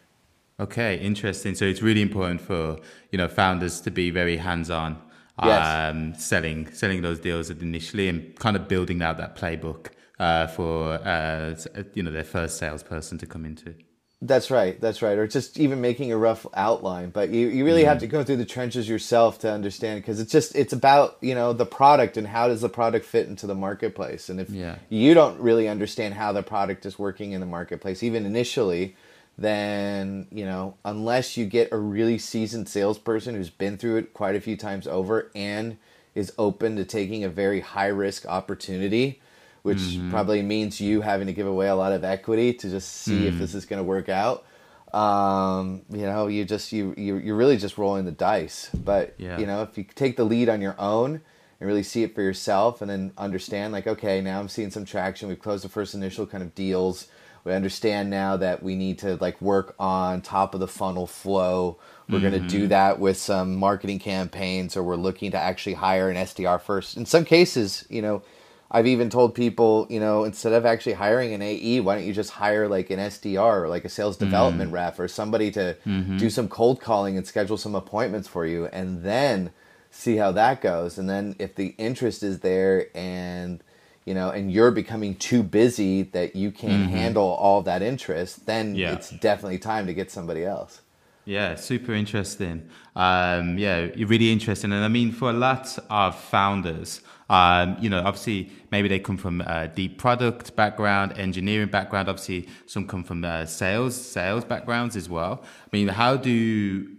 Okay, 0.59 0.97
interesting. 0.97 1.55
So 1.55 1.63
it's 1.63 1.81
really 1.81 2.01
important 2.01 2.41
for 2.41 2.79
you 3.11 3.17
know 3.17 3.29
founders 3.29 3.79
to 3.81 3.91
be 3.91 4.09
very 4.11 4.35
hands-on, 4.35 5.01
yes. 5.41 5.93
um, 5.93 6.15
selling 6.15 6.69
selling 6.73 7.01
those 7.01 7.19
deals 7.19 7.49
initially 7.49 8.09
and 8.09 8.37
kind 8.37 8.57
of 8.57 8.67
building 8.67 9.01
out 9.01 9.17
that 9.19 9.37
playbook 9.37 9.87
uh, 10.19 10.47
for 10.47 10.95
uh, 10.95 11.55
you 11.93 12.03
know 12.03 12.11
their 12.11 12.25
first 12.25 12.57
salesperson 12.57 13.17
to 13.19 13.25
come 13.25 13.45
into. 13.45 13.73
That's 14.21 14.51
right. 14.51 14.79
That's 14.81 15.01
right. 15.01 15.17
Or 15.17 15.27
just 15.27 15.57
even 15.57 15.79
making 15.79 16.11
a 16.11 16.17
rough 16.17 16.45
outline. 16.53 17.09
But 17.09 17.29
you, 17.29 17.47
you 17.47 17.63
really 17.63 17.81
mm-hmm. 17.81 17.89
have 17.89 17.99
to 17.99 18.07
go 18.07 18.21
through 18.21 18.35
the 18.35 18.45
trenches 18.45 18.89
yourself 18.89 19.39
to 19.39 19.51
understand 19.51 20.01
because 20.01 20.19
it's 20.19 20.31
just 20.31 20.55
it's 20.55 20.73
about 20.73 21.17
you 21.21 21.33
know 21.33 21.53
the 21.53 21.65
product 21.65 22.17
and 22.17 22.27
how 22.27 22.49
does 22.49 22.59
the 22.59 22.67
product 22.67 23.05
fit 23.05 23.27
into 23.27 23.47
the 23.47 23.55
marketplace. 23.55 24.27
And 24.27 24.41
if 24.41 24.49
yeah. 24.49 24.75
you 24.89 25.13
don't 25.13 25.39
really 25.39 25.69
understand 25.69 26.15
how 26.15 26.33
the 26.33 26.43
product 26.43 26.85
is 26.85 26.99
working 26.99 27.31
in 27.31 27.39
the 27.39 27.45
marketplace, 27.45 28.03
even 28.03 28.25
initially, 28.25 28.97
then 29.37 30.27
you 30.31 30.43
know 30.43 30.75
unless 30.83 31.37
you 31.37 31.45
get 31.45 31.71
a 31.71 31.77
really 31.77 32.17
seasoned 32.17 32.67
salesperson 32.67 33.35
who's 33.35 33.49
been 33.49 33.77
through 33.77 33.97
it 33.97 34.13
quite 34.13 34.35
a 34.35 34.41
few 34.41 34.57
times 34.57 34.85
over 34.85 35.31
and 35.33 35.77
is 36.13 36.33
open 36.37 36.75
to 36.75 36.83
taking 36.83 37.23
a 37.23 37.29
very 37.29 37.61
high 37.61 37.87
risk 37.87 38.25
opportunity 38.25 39.21
which 39.63 39.77
mm-hmm. 39.77 40.09
probably 40.09 40.41
means 40.41 40.79
you 40.79 41.01
having 41.01 41.27
to 41.27 41.33
give 41.33 41.47
away 41.47 41.67
a 41.67 41.75
lot 41.75 41.91
of 41.91 42.03
equity 42.03 42.53
to 42.53 42.69
just 42.69 42.89
see 42.89 43.21
mm. 43.21 43.25
if 43.25 43.37
this 43.37 43.53
is 43.53 43.65
going 43.65 43.79
to 43.79 43.83
work 43.83 44.09
out. 44.09 44.45
Um, 44.93 45.83
you 45.91 46.03
know, 46.03 46.27
you 46.27 46.45
just 46.45 46.71
you, 46.71 46.93
you 46.97 47.17
you're 47.17 47.35
really 47.35 47.57
just 47.57 47.77
rolling 47.77 48.05
the 48.05 48.11
dice. 48.11 48.69
But 48.73 49.15
yeah. 49.17 49.37
you 49.37 49.45
know, 49.45 49.61
if 49.61 49.77
you 49.77 49.83
take 49.83 50.17
the 50.17 50.23
lead 50.23 50.49
on 50.49 50.61
your 50.61 50.75
own 50.79 51.21
and 51.59 51.67
really 51.67 51.83
see 51.83 52.03
it 52.03 52.15
for 52.15 52.21
yourself, 52.21 52.81
and 52.81 52.89
then 52.89 53.11
understand 53.17 53.73
like, 53.73 53.85
okay, 53.85 54.21
now 54.21 54.39
I'm 54.39 54.49
seeing 54.49 54.71
some 54.71 54.85
traction. 54.85 55.27
We've 55.27 55.39
closed 55.39 55.63
the 55.63 55.69
first 55.69 55.93
initial 55.93 56.25
kind 56.25 56.41
of 56.41 56.55
deals. 56.55 57.07
We 57.43 57.53
understand 57.53 58.09
now 58.09 58.37
that 58.37 58.63
we 58.63 58.75
need 58.75 58.99
to 58.99 59.15
like 59.17 59.39
work 59.41 59.75
on 59.79 60.21
top 60.21 60.53
of 60.53 60.59
the 60.59 60.67
funnel 60.67 61.07
flow. 61.07 61.77
We're 62.09 62.19
mm-hmm. 62.19 62.29
going 62.29 62.43
to 62.43 62.49
do 62.49 62.67
that 62.67 62.99
with 62.99 63.17
some 63.17 63.55
marketing 63.55 63.99
campaigns, 63.99 64.75
or 64.75 64.83
we're 64.83 64.95
looking 64.95 65.31
to 65.31 65.37
actually 65.37 65.75
hire 65.75 66.09
an 66.09 66.17
SDR 66.17 66.59
first. 66.59 66.97
In 66.97 67.05
some 67.05 67.25
cases, 67.25 67.85
you 67.89 68.01
know 68.01 68.23
I've 68.71 68.87
even 68.87 69.09
told 69.09 69.33
people, 69.33 69.87
you 69.89 69.99
know, 69.99 70.25
instead 70.25 70.53
of 70.53 70.65
actually 70.65 70.93
hiring 70.93 71.33
an 71.33 71.41
AE, 71.41 71.79
why 71.79 71.95
don't 71.95 72.05
you 72.05 72.13
just 72.13 72.31
hire 72.31 72.67
like 72.67 72.91
an 72.91 72.99
SDR 72.99 73.63
or 73.63 73.67
like 73.67 73.83
a 73.83 73.89
sales 73.89 74.15
development 74.15 74.69
mm. 74.69 74.75
rep 74.75 74.99
or 74.99 75.07
somebody 75.07 75.49
to 75.51 75.75
mm-hmm. 75.85 76.17
do 76.17 76.29
some 76.29 76.47
cold 76.47 76.79
calling 76.79 77.17
and 77.17 77.25
schedule 77.25 77.57
some 77.57 77.73
appointments 77.73 78.27
for 78.27 78.45
you 78.45 78.67
and 78.67 79.03
then 79.03 79.51
see 79.89 80.17
how 80.17 80.31
that 80.33 80.61
goes. 80.61 80.99
And 80.99 81.09
then 81.09 81.35
if 81.39 81.55
the 81.55 81.73
interest 81.79 82.21
is 82.21 82.41
there 82.41 82.95
and 82.95 83.63
you 84.05 84.15
know, 84.15 84.31
and 84.31 84.51
you're 84.51 84.71
becoming 84.71 85.13
too 85.13 85.43
busy 85.43 86.01
that 86.01 86.35
you 86.35 86.51
can't 86.51 86.85
mm-hmm. 86.85 86.95
handle 86.95 87.27
all 87.27 87.61
that 87.61 87.83
interest, 87.83 88.47
then 88.47 88.75
yeah. 88.75 88.93
it's 88.93 89.11
definitely 89.11 89.59
time 89.59 89.85
to 89.85 89.93
get 89.93 90.09
somebody 90.09 90.43
else. 90.43 90.81
Yeah, 91.29 91.53
super 91.53 91.93
interesting. 91.93 92.67
Um, 92.95 93.59
yeah, 93.59 93.87
really 93.97 94.31
interesting. 94.31 94.71
And 94.71 94.83
I 94.83 94.87
mean, 94.87 95.11
for 95.11 95.29
a 95.29 95.33
lot 95.33 95.77
of 95.87 96.19
founders, 96.19 97.01
um, 97.29 97.77
you 97.79 97.87
know, 97.87 97.99
obviously, 97.99 98.51
maybe 98.71 98.87
they 98.87 98.97
come 98.97 99.15
from 99.15 99.41
a 99.41 99.67
deep 99.67 99.99
product 99.99 100.55
background, 100.55 101.19
engineering 101.19 101.69
background. 101.69 102.09
Obviously, 102.09 102.49
some 102.65 102.87
come 102.87 103.03
from 103.03 103.23
uh, 103.23 103.45
sales, 103.45 103.95
sales 103.95 104.43
backgrounds 104.43 104.95
as 104.95 105.07
well. 105.07 105.43
I 105.43 105.69
mean, 105.71 105.89
how 105.89 106.15
do 106.15 106.95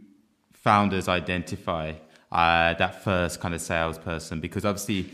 founders 0.53 1.09
identify 1.09 1.95
uh, 2.31 2.75
that 2.75 3.03
first 3.03 3.41
kind 3.41 3.53
of 3.53 3.61
salesperson? 3.61 4.39
Because 4.39 4.65
obviously, 4.65 5.11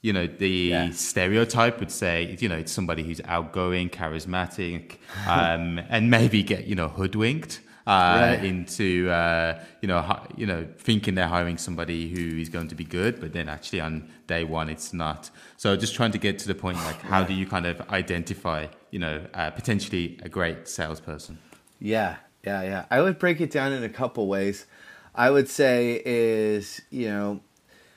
you 0.00 0.14
know, 0.14 0.26
the 0.26 0.48
yeah. 0.48 0.90
stereotype 0.92 1.78
would 1.78 1.90
say, 1.90 2.34
you 2.40 2.48
know, 2.48 2.56
it's 2.56 2.72
somebody 2.72 3.02
who's 3.02 3.20
outgoing, 3.26 3.90
charismatic, 3.90 4.96
um, 5.26 5.78
and 5.90 6.10
maybe 6.10 6.42
get, 6.42 6.64
you 6.64 6.74
know, 6.74 6.88
hoodwinked 6.88 7.60
uh, 7.86 8.36
into 8.42 9.08
uh, 9.10 9.62
you 9.80 9.88
know 9.88 10.26
you 10.36 10.46
know 10.46 10.66
thinking 10.78 11.14
they're 11.14 11.28
hiring 11.28 11.56
somebody 11.56 12.08
who 12.08 12.38
is 12.38 12.48
going 12.48 12.68
to 12.68 12.74
be 12.74 12.84
good, 12.84 13.20
but 13.20 13.32
then 13.32 13.48
actually 13.48 13.80
on 13.80 14.08
day 14.26 14.44
one 14.44 14.68
it's 14.68 14.92
not. 14.92 15.30
So 15.56 15.76
just 15.76 15.94
trying 15.94 16.12
to 16.12 16.18
get 16.18 16.38
to 16.40 16.48
the 16.48 16.54
point 16.54 16.78
like 16.78 17.00
how 17.02 17.22
do 17.22 17.32
you 17.32 17.46
kind 17.46 17.66
of 17.66 17.80
identify 17.90 18.66
you 18.90 18.98
know 18.98 19.26
uh, 19.34 19.50
potentially 19.50 20.18
a 20.22 20.28
great 20.28 20.68
salesperson? 20.68 21.38
Yeah, 21.78 22.16
yeah, 22.44 22.62
yeah. 22.62 22.84
I 22.90 23.00
would 23.00 23.18
break 23.18 23.40
it 23.40 23.50
down 23.50 23.72
in 23.72 23.84
a 23.84 23.88
couple 23.88 24.26
ways. 24.26 24.66
I 25.14 25.30
would 25.30 25.48
say 25.48 26.02
is 26.04 26.82
you 26.90 27.08
know 27.08 27.40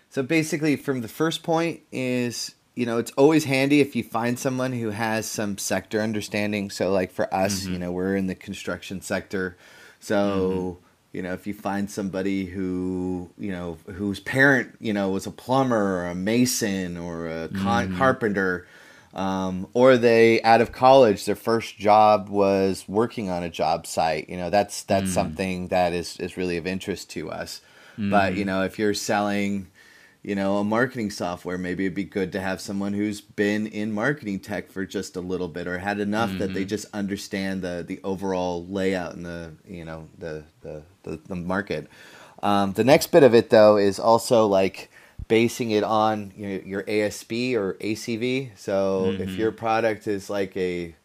so 0.09 0.21
basically 0.23 0.75
from 0.75 1.01
the 1.01 1.07
first 1.07 1.41
point 1.41 1.81
is 1.91 2.53
you 2.75 2.85
know 2.85 2.99
it's 2.99 3.11
always 3.11 3.45
handy 3.45 3.81
if 3.81 3.95
you 3.95 4.03
find 4.03 4.37
someone 4.37 4.73
who 4.73 4.91
has 4.91 5.25
some 5.25 5.57
sector 5.57 5.99
understanding 5.99 6.69
so 6.69 6.91
like 6.91 7.11
for 7.11 7.33
us 7.33 7.61
mm-hmm. 7.63 7.73
you 7.73 7.79
know 7.79 7.91
we're 7.91 8.15
in 8.15 8.27
the 8.27 8.35
construction 8.35 9.01
sector 9.01 9.57
so, 9.99 10.79
mm-hmm. 10.79 11.17
you 11.17 11.23
know, 11.23 11.33
if 11.33 11.47
you 11.47 11.53
find 11.53 11.89
somebody 11.89 12.45
who, 12.45 13.29
you 13.37 13.51
know, 13.51 13.77
whose 13.93 14.19
parent, 14.19 14.75
you 14.79 14.93
know, 14.93 15.09
was 15.09 15.27
a 15.27 15.31
plumber 15.31 15.99
or 15.99 16.07
a 16.07 16.15
mason 16.15 16.97
or 16.97 17.27
a 17.27 17.49
con- 17.49 17.89
mm-hmm. 17.89 17.97
carpenter, 17.97 18.67
um, 19.13 19.67
or 19.73 19.97
they 19.97 20.41
out 20.43 20.61
of 20.61 20.71
college, 20.71 21.25
their 21.25 21.35
first 21.35 21.77
job 21.77 22.29
was 22.29 22.85
working 22.87 23.29
on 23.29 23.43
a 23.43 23.49
job 23.49 23.87
site. 23.87 24.29
You 24.29 24.37
know, 24.37 24.49
that's 24.49 24.83
that's 24.83 25.05
mm-hmm. 25.05 25.13
something 25.13 25.67
that 25.69 25.93
is 25.93 26.17
is 26.19 26.37
really 26.37 26.57
of 26.57 26.67
interest 26.67 27.09
to 27.11 27.31
us. 27.31 27.61
But 27.97 28.33
you 28.33 28.39
mm-hmm. 28.39 28.47
know, 28.47 28.63
if 28.63 28.79
you're 28.79 28.93
selling 28.93 29.67
you 30.21 30.35
know, 30.35 30.57
a 30.57 30.63
marketing 30.63 31.11
software, 31.11 31.57
maybe 31.57 31.85
it'd 31.85 31.95
be 31.95 32.03
good 32.03 32.33
to 32.33 32.41
have 32.41 32.59
someone 32.59 32.93
who's 32.93 33.21
been 33.21 33.67
in 33.67 33.93
marketing 33.93 34.39
tech 34.39 34.69
for 34.69 34.85
just 34.85 35.15
a 35.15 35.21
little 35.21 35.47
bit 35.47 35.65
or 35.65 35.77
had 35.77 35.99
enough 35.99 36.29
mm-hmm. 36.29 36.39
that 36.39 36.53
they 36.53 36.61
mm-hmm. 36.61 36.69
just 36.69 36.85
understand 36.93 37.61
the 37.61 37.85
the 37.87 38.01
overall 38.03 38.65
layout 38.65 39.15
and 39.15 39.25
the 39.25 39.53
you 39.65 39.85
know 39.85 40.09
the 40.17 40.43
the 40.61 40.83
the, 41.03 41.19
the 41.27 41.35
market. 41.35 41.87
Um, 42.43 42.73
the 42.73 42.83
next 42.83 43.07
bit 43.07 43.23
of 43.23 43.33
it 43.33 43.49
though 43.49 43.77
is 43.77 43.99
also 43.99 44.45
like 44.45 44.91
basing 45.29 45.71
it 45.71 45.83
on 45.83 46.33
you 46.35 46.47
know, 46.47 46.63
your 46.65 46.83
ASP 46.87 47.31
or 47.55 47.75
ACV. 47.75 48.57
So 48.57 49.05
mm-hmm. 49.05 49.23
if 49.23 49.31
your 49.31 49.53
product 49.53 50.05
is 50.07 50.29
like 50.29 50.55
a 50.57 50.95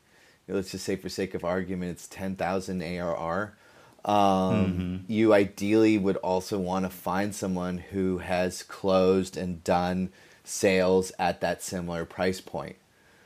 let's 0.48 0.72
just 0.72 0.84
say 0.84 0.96
for 0.96 1.08
sake 1.08 1.34
of 1.34 1.44
argument 1.44 1.92
it's 1.92 2.06
10,000 2.08 2.82
ARR 2.82 3.56
um, 4.04 4.14
mm-hmm. 4.14 4.96
You 5.12 5.32
ideally 5.32 5.96
would 5.96 6.16
also 6.18 6.58
want 6.58 6.84
to 6.84 6.90
find 6.90 7.34
someone 7.34 7.78
who 7.78 8.18
has 8.18 8.62
closed 8.62 9.36
and 9.36 9.64
done 9.64 10.10
sales 10.44 11.10
at 11.18 11.40
that 11.40 11.62
similar 11.62 12.04
price 12.04 12.40
point. 12.40 12.76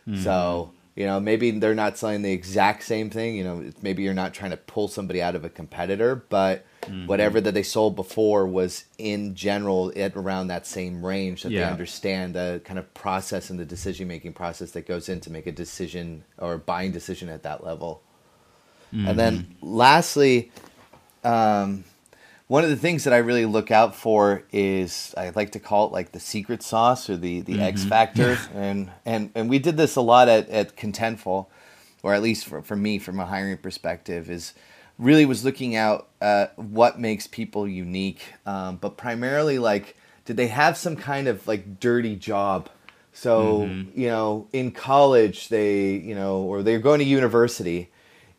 Mm-hmm. 0.06 0.22
So, 0.22 0.72
you 0.94 1.04
know, 1.04 1.18
maybe 1.18 1.50
they're 1.50 1.74
not 1.74 1.98
selling 1.98 2.22
the 2.22 2.32
exact 2.32 2.84
same 2.84 3.10
thing. 3.10 3.34
You 3.34 3.44
know, 3.44 3.70
maybe 3.82 4.04
you're 4.04 4.14
not 4.14 4.34
trying 4.34 4.52
to 4.52 4.56
pull 4.56 4.86
somebody 4.86 5.20
out 5.20 5.34
of 5.34 5.44
a 5.44 5.48
competitor, 5.48 6.14
but 6.14 6.64
mm-hmm. 6.82 7.06
whatever 7.06 7.40
that 7.40 7.54
they 7.54 7.64
sold 7.64 7.96
before 7.96 8.46
was 8.46 8.84
in 8.98 9.34
general 9.34 9.92
at 9.96 10.14
around 10.14 10.46
that 10.46 10.64
same 10.64 11.04
range 11.04 11.42
that 11.42 11.50
yeah. 11.50 11.66
they 11.66 11.72
understand 11.72 12.36
the 12.36 12.60
kind 12.64 12.78
of 12.78 12.94
process 12.94 13.50
and 13.50 13.58
the 13.58 13.64
decision 13.64 14.06
making 14.06 14.32
process 14.32 14.70
that 14.72 14.86
goes 14.86 15.08
in 15.08 15.20
to 15.22 15.30
make 15.30 15.48
a 15.48 15.52
decision 15.52 16.22
or 16.38 16.56
buying 16.56 16.92
decision 16.92 17.28
at 17.28 17.42
that 17.42 17.64
level. 17.64 18.02
And 18.92 19.18
then 19.18 19.38
mm-hmm. 19.38 19.66
lastly, 19.74 20.50
um, 21.24 21.84
one 22.48 22.64
of 22.64 22.70
the 22.70 22.76
things 22.76 23.04
that 23.04 23.12
I 23.12 23.18
really 23.18 23.44
look 23.44 23.70
out 23.70 23.94
for 23.94 24.42
is 24.50 25.14
I 25.16 25.30
like 25.30 25.52
to 25.52 25.60
call 25.60 25.86
it 25.86 25.92
like 25.92 26.12
the 26.12 26.20
secret 26.20 26.62
sauce 26.62 27.08
or 27.10 27.16
the 27.16 27.42
the 27.42 27.54
mm-hmm. 27.54 27.62
X 27.62 27.84
factor, 27.84 28.38
and 28.54 28.90
and 29.04 29.30
and 29.34 29.50
we 29.50 29.58
did 29.58 29.76
this 29.76 29.96
a 29.96 30.00
lot 30.00 30.28
at 30.28 30.48
at 30.48 30.76
Contentful, 30.76 31.46
or 32.02 32.14
at 32.14 32.22
least 32.22 32.46
for 32.46 32.62
for 32.62 32.74
me 32.74 32.98
from 32.98 33.20
a 33.20 33.26
hiring 33.26 33.58
perspective 33.58 34.30
is 34.30 34.54
really 34.98 35.26
was 35.26 35.44
looking 35.44 35.76
out 35.76 36.08
at 36.20 36.58
what 36.58 36.98
makes 36.98 37.26
people 37.26 37.68
unique, 37.68 38.32
um, 38.46 38.76
but 38.76 38.96
primarily 38.96 39.58
like 39.58 39.96
did 40.24 40.36
they 40.36 40.48
have 40.48 40.76
some 40.76 40.96
kind 40.96 41.28
of 41.28 41.46
like 41.46 41.78
dirty 41.78 42.16
job. 42.16 42.70
So 43.12 43.60
mm-hmm. 43.60 44.00
you 44.00 44.08
know, 44.08 44.48
in 44.54 44.70
college 44.70 45.48
they 45.48 45.90
you 45.90 46.14
know, 46.14 46.38
or 46.38 46.62
they're 46.62 46.78
going 46.78 47.00
to 47.00 47.04
university 47.04 47.90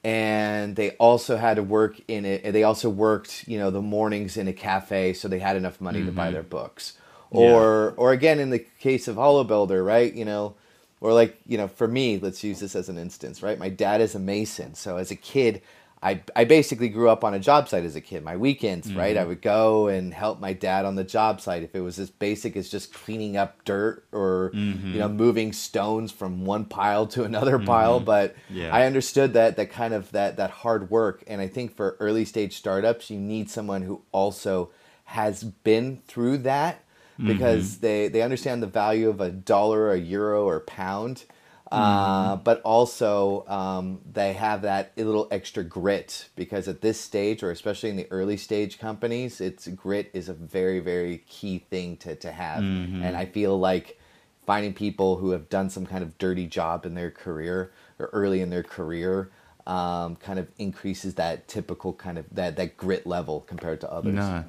and 0.04 0.76
they 0.76 0.92
also 0.92 1.38
had 1.38 1.56
to 1.56 1.64
work 1.64 2.00
in 2.08 2.26
it. 2.26 2.52
They 2.52 2.64
also 2.64 2.90
worked, 2.90 3.48
you 3.48 3.58
know, 3.58 3.70
the 3.70 3.82
mornings 3.82 4.38
in 4.38 4.48
a 4.48 4.54
cafe, 4.54 5.14
so 5.14 5.28
they 5.28 5.40
had 5.40 5.56
enough 5.56 5.82
money 5.82 6.00
mm-hmm. 6.00 6.08
to 6.08 6.14
buy 6.14 6.26
mm-hmm. 6.26 6.34
their 6.34 6.44
books. 6.44 6.94
Or, 7.32 7.94
yeah. 7.96 8.02
or 8.02 8.12
again, 8.12 8.40
in 8.40 8.50
the 8.50 8.60
case 8.60 9.08
of 9.08 9.18
HoloBuilder, 9.18 9.86
right? 9.86 10.12
You 10.12 10.26
know, 10.26 10.56
or 11.02 11.14
like 11.14 11.40
you 11.46 11.58
know, 11.58 11.68
for 11.68 11.88
me, 11.88 12.18
let's 12.18 12.44
use 12.44 12.60
this 12.60 12.76
as 12.76 12.90
an 12.90 12.98
instance, 12.98 13.42
right? 13.42 13.58
My 13.58 13.70
dad 13.70 14.02
is 14.02 14.16
a 14.16 14.20
mason, 14.20 14.74
so 14.76 14.98
as 14.98 15.12
a 15.12 15.16
kid, 15.16 15.62
I, 16.02 16.22
I 16.34 16.46
basically 16.46 16.88
grew 16.88 17.10
up 17.10 17.26
on 17.26 17.34
a 17.34 17.40
job 17.40 17.68
site 17.68 17.84
as 17.84 17.98
a 17.98 18.02
kid. 18.02 18.24
My 18.24 18.38
weekends, 18.38 18.88
mm-hmm. 18.88 18.98
right? 18.98 19.18
I 19.18 19.26
would 19.26 19.42
go 19.42 19.90
and 19.90 20.14
help 20.14 20.40
my 20.40 20.54
dad 20.54 20.86
on 20.86 20.96
the 20.96 21.04
job 21.04 21.42
site. 21.42 21.62
If 21.62 21.76
it 21.76 21.82
was 21.82 22.00
as 22.00 22.10
basic 22.10 22.56
as 22.56 22.70
just 22.70 22.94
cleaning 22.94 23.36
up 23.36 23.66
dirt 23.66 24.06
or 24.14 24.52
mm-hmm. 24.54 24.94
you 24.94 25.00
know 25.00 25.10
moving 25.10 25.52
stones 25.52 26.12
from 26.12 26.46
one 26.46 26.64
pile 26.64 27.06
to 27.08 27.26
another 27.26 27.58
mm-hmm. 27.58 27.68
pile, 27.68 28.00
but 28.00 28.36
yeah. 28.50 28.74
I 28.74 28.86
understood 28.86 29.34
that 29.34 29.58
that 29.58 29.72
kind 29.72 29.94
of 29.94 30.10
that 30.12 30.38
that 30.38 30.52
hard 30.52 30.90
work. 30.90 31.24
And 31.28 31.42
I 31.42 31.48
think 31.48 31.76
for 31.76 31.98
early 32.00 32.24
stage 32.24 32.56
startups, 32.56 33.10
you 33.10 33.20
need 33.20 33.50
someone 33.50 33.82
who 33.82 34.02
also 34.14 34.72
has 35.04 35.44
been 35.44 36.02
through 36.08 36.38
that 36.38 36.84
because 37.22 37.74
mm-hmm. 37.74 37.82
they 37.82 38.08
they 38.08 38.22
understand 38.22 38.64
the 38.64 38.68
value 38.68 39.10
of 39.10 39.20
a 39.20 39.30
dollar, 39.30 39.92
a 39.92 40.00
euro, 40.00 40.46
or 40.46 40.62
pound 40.62 41.26
uh, 41.72 42.34
mm-hmm. 42.34 42.44
but 42.44 42.62
also 42.62 43.46
um, 43.48 44.02
they 44.12 44.34
have 44.34 44.64
that 44.64 44.92
little 44.98 45.28
extra 45.32 45.64
grit 45.64 46.30
because 46.36 46.68
at 46.68 46.82
this 46.82 47.00
stage, 47.00 47.44
or 47.44 47.52
especially 47.52 47.90
in 47.90 47.96
the 47.96 48.08
early 48.12 48.38
stage 48.38 48.80
companies, 48.80 49.40
it's 49.40 49.68
grit 49.68 50.10
is 50.14 50.30
a 50.30 50.34
very 50.34 50.80
very 50.80 51.20
key 51.28 51.60
thing 51.70 51.98
to 51.98 52.16
to 52.16 52.32
have. 52.32 52.64
Mm-hmm. 52.64 53.04
And 53.04 53.16
I 53.16 53.26
feel 53.26 53.58
like 53.60 54.00
finding 54.46 54.74
people 54.74 55.18
who 55.18 55.32
have 55.32 55.48
done 55.50 55.70
some 55.70 55.86
kind 55.86 56.04
of 56.04 56.18
dirty 56.18 56.48
job 56.48 56.86
in 56.86 56.96
their 56.96 57.12
career 57.12 57.72
or 58.00 58.10
early 58.14 58.42
in 58.42 58.50
their 58.50 58.64
career 58.64 59.30
um, 59.68 60.16
kind 60.16 60.40
of 60.40 60.48
increases 60.58 61.14
that 61.16 61.48
typical 61.48 61.94
kind 61.94 62.18
of 62.18 62.26
that 62.32 62.56
that 62.56 62.76
grit 62.76 63.06
level 63.06 63.42
compared 63.42 63.80
to 63.82 63.92
others. 63.92 64.16
No. 64.16 64.44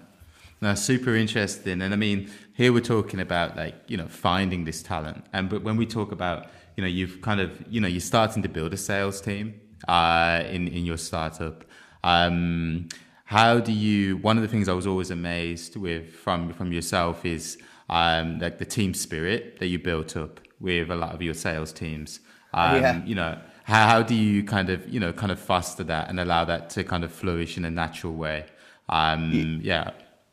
No, 0.62 0.74
super 0.74 1.14
interesting. 1.16 1.80
And 1.80 1.94
I 1.94 1.96
mean, 1.96 2.30
here 2.52 2.72
we're 2.72 2.80
talking 2.80 3.20
about 3.20 3.56
like, 3.56 3.74
you 3.88 3.96
know, 3.96 4.08
finding 4.08 4.64
this 4.64 4.82
talent. 4.82 5.24
And 5.32 5.48
but 5.48 5.62
when 5.62 5.76
we 5.76 5.86
talk 5.86 6.12
about 6.12 6.50
you 6.76 6.82
know 6.82 6.88
you've 6.88 7.20
kind 7.20 7.40
of 7.40 7.50
you 7.68 7.80
know 7.80 7.88
you're 7.88 8.00
starting 8.00 8.42
to 8.42 8.48
build 8.48 8.72
a 8.72 8.76
sales 8.76 9.20
team 9.20 9.60
uh, 9.88 10.42
in 10.48 10.68
in 10.68 10.84
your 10.84 10.96
startup. 10.96 11.64
Um, 12.02 12.88
how 13.24 13.60
do 13.60 13.72
you? 13.72 14.16
One 14.18 14.36
of 14.38 14.42
the 14.42 14.48
things 14.48 14.68
I 14.68 14.72
was 14.72 14.86
always 14.86 15.10
amazed 15.10 15.76
with 15.76 16.14
from 16.14 16.52
from 16.52 16.72
yourself 16.72 17.24
is 17.24 17.58
um, 17.88 18.38
like 18.38 18.58
the 18.58 18.64
team 18.64 18.94
spirit 18.94 19.58
that 19.58 19.66
you 19.66 19.78
built 19.78 20.16
up 20.16 20.40
with 20.58 20.90
a 20.90 20.96
lot 20.96 21.14
of 21.14 21.22
your 21.22 21.34
sales 21.34 21.72
teams. 21.72 22.20
Um, 22.54 22.82
yeah. 22.82 23.04
You 23.04 23.14
know, 23.14 23.38
how, 23.64 23.88
how 23.88 24.02
do 24.02 24.14
you 24.14 24.42
kind 24.44 24.70
of 24.70 24.88
you 24.88 25.00
know 25.00 25.12
kind 25.12 25.32
of 25.32 25.38
foster 25.38 25.84
that 25.84 26.08
and 26.08 26.18
allow 26.18 26.44
that 26.46 26.70
to 26.70 26.84
kind 26.84 27.04
of 27.04 27.12
flourish 27.12 27.56
in 27.58 27.64
a 27.64 27.70
natural 27.70 28.14
way? 28.14 28.46
Um, 28.88 29.60
yeah. 29.62 29.72
Yeah, 29.72 29.90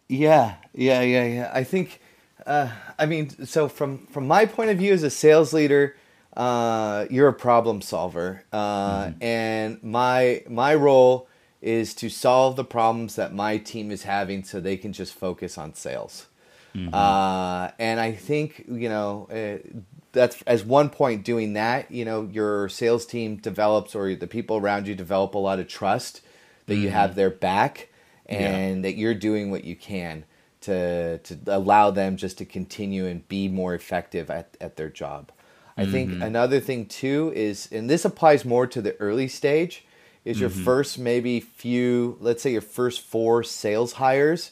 yeah, 0.09 0.55
yeah, 1.01 1.23
yeah. 1.23 1.51
I 1.53 1.63
think. 1.63 2.01
Uh, 2.45 2.69
I 2.97 3.05
mean, 3.05 3.45
so 3.45 3.67
from 3.67 4.07
from 4.07 4.25
my 4.27 4.45
point 4.45 4.69
of 4.69 4.77
view 4.77 4.93
as 4.93 5.03
a 5.03 5.09
sales 5.09 5.51
leader, 5.51 5.97
uh, 6.35 7.05
you're 7.09 7.27
a 7.27 7.33
problem 7.33 7.81
solver, 7.81 8.43
uh, 8.53 9.05
mm-hmm. 9.05 9.23
and 9.23 9.83
my 9.83 10.43
my 10.47 10.75
role 10.75 11.27
is 11.61 11.93
to 11.95 12.09
solve 12.09 12.55
the 12.55 12.63
problems 12.63 13.15
that 13.15 13.33
my 13.33 13.57
team 13.57 13.91
is 13.91 14.03
having, 14.03 14.43
so 14.43 14.59
they 14.59 14.77
can 14.77 14.93
just 14.93 15.13
focus 15.13 15.57
on 15.57 15.73
sales. 15.73 16.27
Mm-hmm. 16.75 16.93
Uh, 16.93 17.71
and 17.79 17.99
I 17.99 18.11
think 18.11 18.65
you 18.69 18.87
know 18.87 19.27
uh, 19.31 19.67
that's 20.11 20.41
as 20.43 20.63
one 20.63 20.89
point 20.89 21.25
doing 21.25 21.53
that. 21.53 21.91
You 21.91 22.05
know, 22.05 22.29
your 22.31 22.69
sales 22.69 23.05
team 23.05 23.37
develops, 23.37 23.95
or 23.95 24.13
the 24.15 24.27
people 24.27 24.57
around 24.57 24.87
you 24.87 24.95
develop 24.95 25.33
a 25.33 25.39
lot 25.39 25.59
of 25.59 25.67
trust 25.67 26.21
that 26.67 26.75
mm-hmm. 26.75 26.83
you 26.83 26.89
have 26.91 27.15
their 27.15 27.31
back, 27.31 27.89
and 28.27 28.77
yeah. 28.77 28.81
that 28.83 28.97
you're 28.97 29.13
doing 29.13 29.51
what 29.51 29.63
you 29.63 29.75
can 29.75 30.25
to 30.61 31.17
to 31.19 31.37
allow 31.47 31.91
them 31.91 32.17
just 32.17 32.37
to 32.37 32.45
continue 32.45 33.05
and 33.05 33.27
be 33.27 33.47
more 33.47 33.73
effective 33.73 34.29
at, 34.29 34.57
at 34.59 34.75
their 34.75 34.89
job. 34.89 35.31
I 35.77 35.83
mm-hmm. 35.83 35.91
think 35.91 36.23
another 36.23 36.59
thing 36.59 36.87
too 36.87 37.31
is, 37.35 37.69
and 37.71 37.89
this 37.89 38.03
applies 38.03 38.43
more 38.43 38.65
to 38.67 38.81
the 38.81 38.99
early 38.99 39.27
stage, 39.27 39.85
is 40.25 40.39
your 40.39 40.49
mm-hmm. 40.49 40.63
first 40.63 40.99
maybe 40.99 41.39
few, 41.39 42.17
let's 42.19 42.41
say 42.41 42.51
your 42.51 42.61
first 42.61 43.01
four 43.01 43.43
sales 43.43 43.93
hires. 43.93 44.51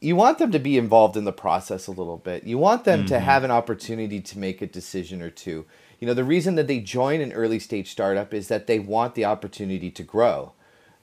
You 0.00 0.14
want 0.14 0.38
them 0.38 0.52
to 0.52 0.60
be 0.60 0.78
involved 0.78 1.16
in 1.16 1.24
the 1.24 1.32
process 1.32 1.88
a 1.88 1.92
little 1.92 2.18
bit. 2.18 2.44
You 2.44 2.56
want 2.58 2.84
them 2.84 3.00
mm-hmm. 3.00 3.08
to 3.08 3.18
have 3.18 3.42
an 3.42 3.50
opportunity 3.50 4.20
to 4.20 4.38
make 4.38 4.62
a 4.62 4.66
decision 4.66 5.22
or 5.22 5.30
two. 5.30 5.66
You 5.98 6.06
know, 6.06 6.14
the 6.14 6.22
reason 6.22 6.54
that 6.54 6.68
they 6.68 6.78
join 6.78 7.20
an 7.20 7.32
early 7.32 7.58
stage 7.58 7.90
startup 7.90 8.32
is 8.32 8.46
that 8.46 8.68
they 8.68 8.78
want 8.78 9.16
the 9.16 9.24
opportunity 9.24 9.90
to 9.90 10.02
grow. 10.04 10.52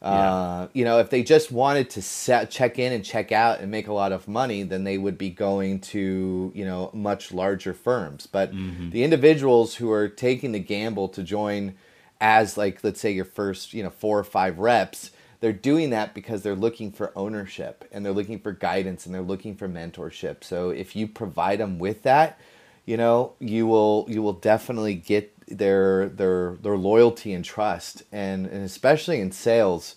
Yeah. 0.02 0.34
Uh, 0.34 0.68
you 0.74 0.86
know, 0.86 1.00
if 1.00 1.10
they 1.10 1.24
just 1.24 1.52
wanted 1.52 1.90
to 1.92 2.02
set, 2.02 2.52
check 2.52 2.78
in 2.78 2.94
and 2.94 3.04
check 3.04 3.32
out 3.32 3.60
and 3.60 3.72
make 3.72 3.88
a 3.88 3.94
lot 3.94 4.12
of 4.12 4.28
money, 4.28 4.62
then 4.64 4.84
they 4.84 4.98
would 4.98 5.18
be 5.18 5.30
going 5.30 5.80
to, 5.80 6.52
you 6.54 6.66
know, 6.66 6.92
much 6.94 7.32
larger 7.32 7.74
firms. 7.74 8.28
But 8.28 8.54
mm-hmm. 8.54 8.92
the 8.92 9.04
individuals 9.04 9.76
who 9.76 9.92
are 9.92 10.08
taking 10.08 10.52
the 10.52 10.60
gamble 10.60 11.08
to 11.10 11.24
join 11.24 11.76
as, 12.22 12.56
like, 12.58 12.84
let's 12.84 13.00
say 13.00 13.12
your 13.12 13.26
first, 13.26 13.74
you 13.74 13.84
know, 13.84 13.90
four 13.90 14.20
or 14.20 14.24
five 14.24 14.60
reps, 14.60 15.12
they're 15.40 15.54
doing 15.54 15.90
that 15.92 16.14
because 16.14 16.42
they're 16.44 16.56
looking 16.56 16.92
for 16.92 17.12
ownership 17.16 17.86
and 17.92 18.06
they're 18.06 18.14
looking 18.14 18.40
for 18.40 18.52
guidance 18.52 19.06
and 19.06 19.14
they're 19.14 19.22
looking 19.22 19.56
for 19.56 19.68
mentorship. 19.68 20.44
So 20.44 20.70
if 20.70 20.96
you 20.96 21.08
provide 21.08 21.60
them 21.60 21.80
with 21.80 22.04
that, 22.04 22.40
you 22.86 22.98
know, 22.98 23.34
you 23.40 23.68
will 23.68 24.06
you 24.08 24.22
will 24.22 24.34
definitely 24.34 24.96
get 24.96 25.35
their 25.48 26.10
their 26.10 26.58
their 26.62 26.78
loyalty 26.78 27.34
and 27.34 27.46
trust, 27.46 28.04
and, 28.12 28.46
and 28.46 28.64
especially 28.64 29.20
in 29.20 29.32
sales, 29.32 29.96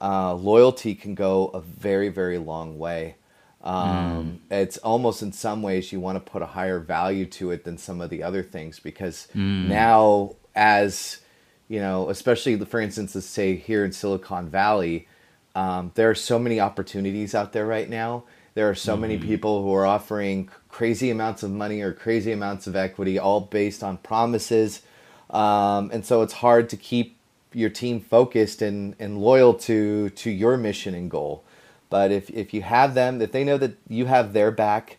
uh, 0.00 0.34
loyalty 0.34 0.94
can 0.94 1.14
go 1.14 1.48
a 1.48 1.60
very 1.60 2.08
very 2.08 2.38
long 2.38 2.78
way. 2.78 3.16
Um, 3.62 4.40
mm. 4.50 4.56
It's 4.56 4.76
almost 4.78 5.22
in 5.22 5.32
some 5.32 5.62
ways 5.62 5.92
you 5.92 6.00
want 6.00 6.24
to 6.24 6.32
put 6.32 6.42
a 6.42 6.46
higher 6.46 6.80
value 6.80 7.26
to 7.26 7.52
it 7.52 7.64
than 7.64 7.78
some 7.78 8.00
of 8.00 8.10
the 8.10 8.22
other 8.22 8.42
things 8.42 8.80
because 8.80 9.28
mm. 9.34 9.68
now, 9.68 10.34
as 10.54 11.20
you 11.68 11.78
know, 11.80 12.10
especially 12.10 12.56
for 12.64 12.80
instance, 12.80 13.14
let's 13.14 13.26
say 13.26 13.56
here 13.56 13.84
in 13.84 13.92
Silicon 13.92 14.48
Valley, 14.48 15.08
um, 15.54 15.92
there 15.94 16.10
are 16.10 16.14
so 16.14 16.38
many 16.38 16.60
opportunities 16.60 17.34
out 17.34 17.52
there 17.52 17.66
right 17.66 17.88
now. 17.88 18.24
There 18.54 18.68
are 18.68 18.74
so 18.74 18.96
mm. 18.96 19.00
many 19.00 19.18
people 19.18 19.62
who 19.62 19.72
are 19.74 19.86
offering 19.86 20.48
crazy 20.68 21.10
amounts 21.10 21.42
of 21.42 21.50
money 21.50 21.80
or 21.80 21.92
crazy 21.92 22.32
amounts 22.32 22.66
of 22.66 22.76
equity, 22.76 23.18
all 23.18 23.40
based 23.40 23.82
on 23.82 23.98
promises. 23.98 24.82
Um, 25.30 25.90
and 25.92 26.04
so 26.04 26.22
it's 26.22 26.34
hard 26.34 26.68
to 26.70 26.76
keep 26.76 27.16
your 27.52 27.70
team 27.70 28.00
focused 28.00 28.62
and, 28.62 28.94
and 28.98 29.18
loyal 29.18 29.54
to 29.54 30.10
to 30.10 30.30
your 30.30 30.56
mission 30.56 30.94
and 30.94 31.10
goal. 31.10 31.44
But 31.90 32.10
if, 32.10 32.30
if 32.30 32.54
you 32.54 32.62
have 32.62 32.94
them, 32.94 33.20
if 33.20 33.32
they 33.32 33.44
know 33.44 33.58
that 33.58 33.76
you 33.86 34.06
have 34.06 34.32
their 34.32 34.50
back 34.50 34.96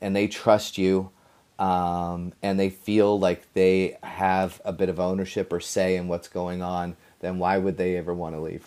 and 0.00 0.16
they 0.16 0.26
trust 0.26 0.78
you 0.78 1.10
um, 1.58 2.32
and 2.42 2.58
they 2.58 2.70
feel 2.70 3.18
like 3.18 3.52
they 3.52 3.98
have 4.02 4.62
a 4.64 4.72
bit 4.72 4.88
of 4.88 4.98
ownership 4.98 5.52
or 5.52 5.60
say 5.60 5.96
in 5.96 6.08
what's 6.08 6.28
going 6.28 6.62
on, 6.62 6.96
then 7.20 7.38
why 7.38 7.58
would 7.58 7.76
they 7.76 7.98
ever 7.98 8.14
want 8.14 8.34
to 8.34 8.40
leave? 8.40 8.66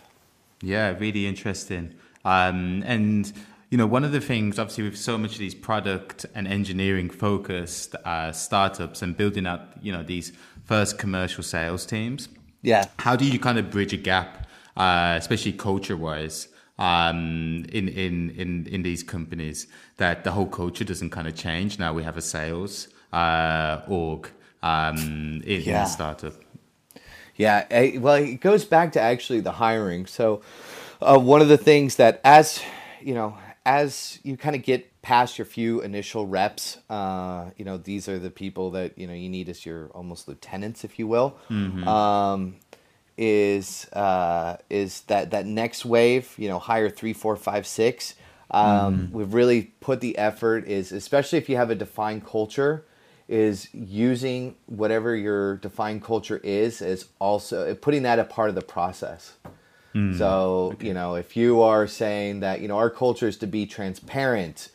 Yeah, 0.62 0.96
really 1.00 1.26
interesting. 1.26 1.96
Um, 2.24 2.84
and 2.86 3.34
you 3.74 3.78
know, 3.78 3.88
one 3.88 4.04
of 4.04 4.12
the 4.12 4.22
things, 4.22 4.60
obviously, 4.60 4.84
with 4.84 4.96
so 4.96 5.18
much 5.18 5.32
of 5.32 5.40
these 5.40 5.56
product 5.56 6.28
and 6.36 6.48
engineering 6.48 7.10
focused 7.10 7.96
uh, 8.06 8.32
startups 8.32 9.02
and 9.02 9.18
building 9.18 9.48
up, 9.48 9.74
you 9.82 9.92
know, 9.92 10.04
these 10.04 10.32
first 10.64 11.00
commercial 11.00 11.42
sales 11.42 11.84
teams. 11.84 12.30
Yeah. 12.62 12.86
How 13.00 13.16
do 13.16 13.26
you 13.26 13.40
kind 13.40 13.58
of 13.58 13.72
bridge 13.72 13.92
a 13.92 13.98
gap, 13.98 14.48
uh, 14.78 15.16
especially 15.18 15.54
culture 15.54 15.98
wise, 15.98 16.50
um, 16.78 17.66
in, 17.70 17.88
in, 17.88 18.30
in, 18.38 18.68
in 18.68 18.84
these 18.84 19.02
companies 19.02 19.66
that 19.98 20.24
the 20.24 20.30
whole 20.30 20.46
culture 20.46 20.84
doesn't 20.84 21.10
kind 21.10 21.28
of 21.28 21.34
change? 21.34 21.80
Now 21.80 21.94
we 21.96 22.04
have 22.04 22.16
a 22.16 22.22
sales 22.22 22.90
uh, 23.12 23.82
org 23.88 24.30
um, 24.62 25.42
in, 25.48 25.62
yeah. 25.62 25.80
in 25.80 25.86
a 25.86 25.88
startup. 25.88 26.36
Yeah. 27.38 27.66
I, 27.72 27.98
well, 28.00 28.18
it 28.18 28.40
goes 28.40 28.66
back 28.66 28.92
to 28.92 29.02
actually 29.02 29.40
the 29.40 29.54
hiring. 29.54 30.06
So, 30.06 30.44
uh, 31.02 31.18
one 31.18 31.42
of 31.42 31.48
the 31.48 31.58
things 31.58 31.96
that 31.96 32.22
as 32.24 32.62
you 33.02 33.16
know 33.16 33.36
as 33.66 34.20
you 34.24 34.36
kind 34.36 34.56
of 34.56 34.64
get 34.64 35.02
past 35.02 35.38
your 35.38 35.46
few 35.46 35.82
initial 35.82 36.28
reps, 36.28 36.78
uh, 36.90 37.50
you 37.58 37.64
know, 37.64 37.78
these 37.78 38.10
are 38.10 38.20
the 38.20 38.30
people 38.30 38.72
that, 38.72 38.98
you 38.98 39.08
know, 39.08 39.14
you 39.14 39.30
need 39.30 39.50
as 39.50 39.66
your 39.66 39.88
almost 39.88 40.28
lieutenants, 40.28 40.84
if 40.84 41.00
you 41.00 41.08
will. 41.08 41.38
Mm-hmm. 41.50 41.88
Um, 41.88 42.56
is 43.18 43.88
uh, 43.94 44.58
is 44.70 45.02
that 45.02 45.32
that 45.32 45.46
next 45.46 45.86
wave, 45.86 46.34
you 46.38 46.50
know, 46.50 46.60
hire 46.60 46.90
three, 46.90 47.14
four, 47.14 47.36
five, 47.36 47.68
six. 47.68 48.16
Um, 48.50 48.66
mm-hmm. 48.66 49.18
We've 49.18 49.34
really 49.34 49.74
put 49.80 50.02
the 50.02 50.18
effort 50.18 50.68
is 50.68 50.92
especially 50.92 51.38
if 51.38 51.48
you 51.48 51.56
have 51.56 51.70
a 51.70 51.76
defined 51.76 52.26
culture, 52.26 52.86
is 53.28 53.70
using 53.74 54.56
whatever 54.66 55.16
your 55.16 55.58
defined 55.58 56.04
culture 56.04 56.38
is 56.44 56.82
as 56.82 57.08
also 57.20 57.76
putting 57.76 58.04
that 58.04 58.20
a 58.20 58.24
part 58.24 58.50
of 58.50 58.56
the 58.56 58.62
process. 58.62 59.34
Mm, 59.94 60.18
so, 60.18 60.72
okay. 60.74 60.88
you 60.88 60.94
know, 60.94 61.16
if 61.16 61.38
you 61.38 61.62
are 61.62 61.88
saying 61.88 62.40
that, 62.40 62.62
you 62.62 62.68
know, 62.68 62.78
our 62.78 62.90
culture 62.90 63.28
is 63.28 63.38
to 63.38 63.48
be 63.48 63.66
transparent, 63.66 64.70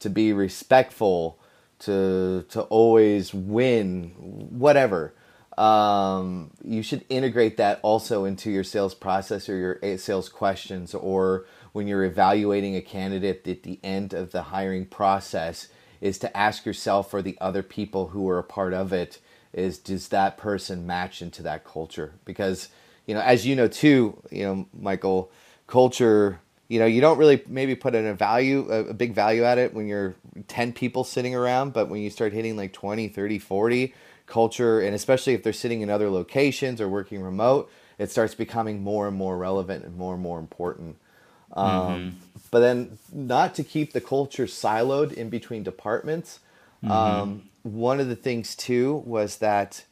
to 0.00 0.10
be 0.10 0.32
respectful, 0.32 1.38
to 1.80 2.44
to 2.50 2.62
always 2.62 3.32
win, 3.34 4.10
whatever. 4.50 5.14
Um, 5.56 6.50
you 6.64 6.82
should 6.82 7.04
integrate 7.08 7.56
that 7.58 7.78
also 7.82 8.24
into 8.24 8.50
your 8.50 8.64
sales 8.64 8.94
process 8.94 9.48
or 9.48 9.56
your 9.56 9.98
sales 9.98 10.28
questions, 10.28 10.94
or 10.94 11.46
when 11.72 11.86
you're 11.86 12.04
evaluating 12.04 12.74
a 12.74 12.80
candidate 12.80 13.46
at 13.46 13.62
the 13.62 13.78
end 13.84 14.12
of 14.12 14.32
the 14.32 14.42
hiring 14.42 14.86
process, 14.86 15.68
is 16.00 16.18
to 16.18 16.36
ask 16.36 16.66
yourself 16.66 17.14
or 17.14 17.22
the 17.22 17.38
other 17.40 17.62
people 17.62 18.08
who 18.08 18.28
are 18.28 18.38
a 18.38 18.44
part 18.44 18.72
of 18.72 18.92
it, 18.92 19.20
is 19.52 19.78
does 19.78 20.08
that 20.08 20.36
person 20.36 20.86
match 20.86 21.22
into 21.22 21.42
that 21.42 21.64
culture? 21.64 22.14
Because 22.24 22.68
you 23.06 23.14
know, 23.14 23.20
as 23.20 23.46
you 23.46 23.56
know 23.56 23.68
too, 23.68 24.20
you 24.30 24.44
know, 24.44 24.66
Michael, 24.78 25.30
culture, 25.66 26.40
you 26.68 26.78
know, 26.78 26.86
you 26.86 27.00
don't 27.00 27.18
really 27.18 27.42
maybe 27.46 27.74
put 27.74 27.94
in 27.94 28.06
a 28.06 28.14
value, 28.14 28.66
a, 28.70 28.86
a, 28.86 28.94
big 28.94 29.14
value 29.14 29.44
at 29.44 29.58
it 29.58 29.74
when 29.74 29.86
you're 29.86 30.14
10 30.48 30.72
people 30.72 31.04
sitting 31.04 31.34
around, 31.34 31.72
but 31.72 31.88
when 31.88 32.00
you 32.00 32.10
start 32.10 32.32
hitting 32.32 32.56
like 32.56 32.72
20, 32.72 33.08
30, 33.08 33.38
40, 33.38 33.94
culture, 34.26 34.80
and 34.80 34.94
especially 34.94 35.34
if 35.34 35.42
they're 35.42 35.52
sitting 35.52 35.82
in 35.82 35.90
other 35.90 36.08
locations 36.08 36.80
or 36.80 36.88
working 36.88 37.22
remote, 37.22 37.70
it 37.98 38.10
starts 38.10 38.34
becoming 38.34 38.82
more 38.82 39.06
and 39.06 39.16
more 39.16 39.36
relevant 39.36 39.84
and 39.84 39.96
more 39.96 40.14
and 40.14 40.22
more 40.22 40.38
important. 40.38 40.96
Um, 41.52 41.68
mm-hmm. 41.68 42.08
But 42.50 42.60
then, 42.60 42.98
not 43.12 43.54
to 43.56 43.64
keep 43.64 43.92
the 43.92 44.00
culture 44.00 44.46
siloed 44.46 45.12
in 45.12 45.28
between 45.28 45.62
departments. 45.62 46.40
Mm-hmm. 46.82 46.90
Um, 46.90 47.50
one 47.62 48.00
of 48.00 48.08
the 48.08 48.16
things 48.16 48.54
too 48.54 49.02
was 49.06 49.38
that 49.38 49.84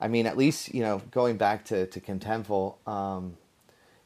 I 0.00 0.08
mean, 0.08 0.26
at 0.26 0.36
least 0.36 0.74
you 0.74 0.82
know, 0.82 1.02
going 1.10 1.36
back 1.36 1.64
to 1.66 1.86
to 1.86 2.00
Contentful, 2.00 2.86
um, 2.88 3.36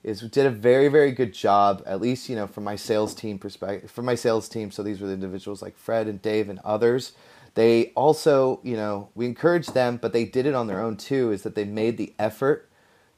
is 0.02 0.20
did 0.20 0.46
a 0.46 0.50
very 0.50 0.88
very 0.88 1.12
good 1.12 1.32
job. 1.32 1.82
At 1.86 2.00
least 2.00 2.28
you 2.28 2.36
know, 2.36 2.46
from 2.46 2.64
my 2.64 2.76
sales 2.76 3.14
team 3.14 3.38
perspective, 3.38 3.90
from 3.90 4.04
my 4.04 4.14
sales 4.14 4.48
team. 4.48 4.70
So 4.70 4.82
these 4.82 5.00
were 5.00 5.06
the 5.06 5.14
individuals 5.14 5.62
like 5.62 5.76
Fred 5.76 6.06
and 6.06 6.20
Dave 6.20 6.48
and 6.48 6.58
others. 6.60 7.12
They 7.54 7.86
also, 7.96 8.60
you 8.62 8.76
know, 8.76 9.08
we 9.14 9.26
encouraged 9.26 9.74
them, 9.74 9.96
but 9.96 10.12
they 10.12 10.24
did 10.24 10.46
it 10.46 10.54
on 10.54 10.68
their 10.68 10.80
own 10.80 10.96
too. 10.96 11.32
Is 11.32 11.42
that 11.42 11.54
they 11.54 11.64
made 11.64 11.96
the 11.96 12.14
effort 12.18 12.68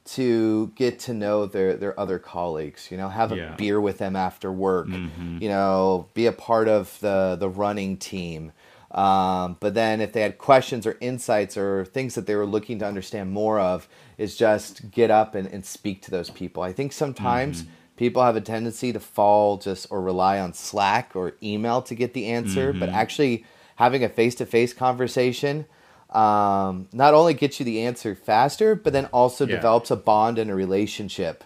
to 0.05 0.69
get 0.75 0.99
to 0.99 1.15
know 1.15 1.47
their 1.47 1.77
their 1.77 1.99
other 1.99 2.19
colleagues 2.19 2.91
you 2.91 2.97
know 2.97 3.09
have 3.09 3.33
a 3.33 3.37
yeah. 3.37 3.55
beer 3.57 3.81
with 3.81 3.99
them 3.99 4.17
after 4.17 4.51
work 4.51 4.89
mm-hmm. 4.89 5.39
you 5.41 5.49
know 5.49 6.09
be 6.15 6.27
a 6.27 6.33
part 6.33 6.69
of 6.69 6.99
the 7.01 7.37
the 7.39 7.49
running 7.49 7.97
team 7.97 8.51
um, 8.91 9.57
but 9.61 9.75
then 9.75 10.01
if 10.01 10.13
they 10.13 10.23
had 10.23 10.39
questions 10.39 10.87
or 10.87 10.97
insights 11.01 11.57
or 11.57 11.85
things 11.85 12.15
that 12.15 12.27
they 12.27 12.35
were 12.35 12.47
looking 12.47 12.79
to 12.81 12.87
understand 12.87 13.31
more 13.31 13.61
of, 13.61 13.89
is 14.19 14.37
just 14.37 14.91
get 14.91 15.11
up 15.11 15.35
and, 15.35 15.47
and 15.49 15.65
speak 15.65 16.03
to 16.03 16.11
those 16.11 16.31
people. 16.31 16.63
I 16.63 16.73
think 16.73 16.93
sometimes 16.93 17.63
mm-hmm. 17.63 17.73
people 17.97 18.23
have 18.23 18.37
a 18.37 18.41
tendency 18.41 18.93
to 18.93 19.01
fall 19.01 19.59
just 19.59 19.87
or 19.91 20.03
rely 20.03 20.39
on 20.39 20.53
Slack 20.53 21.15
or 21.15 21.35
email 21.43 21.83
to 21.83 21.95
get 21.95 22.15
the 22.15 22.27
answer, 22.27 22.71
mm-hmm. 22.71 22.81
but 22.81 22.89
actually 22.89 23.45
having 23.77 24.05
a 24.05 24.09
face 24.09 24.35
to 24.37 24.47
face 24.47 24.73
conversation 24.73 25.67
um, 26.11 26.89
not 26.93 27.15
only 27.15 27.35
gets 27.35 27.61
you 27.61 27.65
the 27.65 27.83
answer 27.83 28.15
faster, 28.15 28.75
but 28.75 28.93
then 28.93 29.07
also 29.07 29.47
yeah. 29.47 29.57
develops 29.57 29.91
a 29.91 29.97
bond 29.97 30.39
and 30.39 30.51
a 30.51 30.55
relationship. 30.55 31.45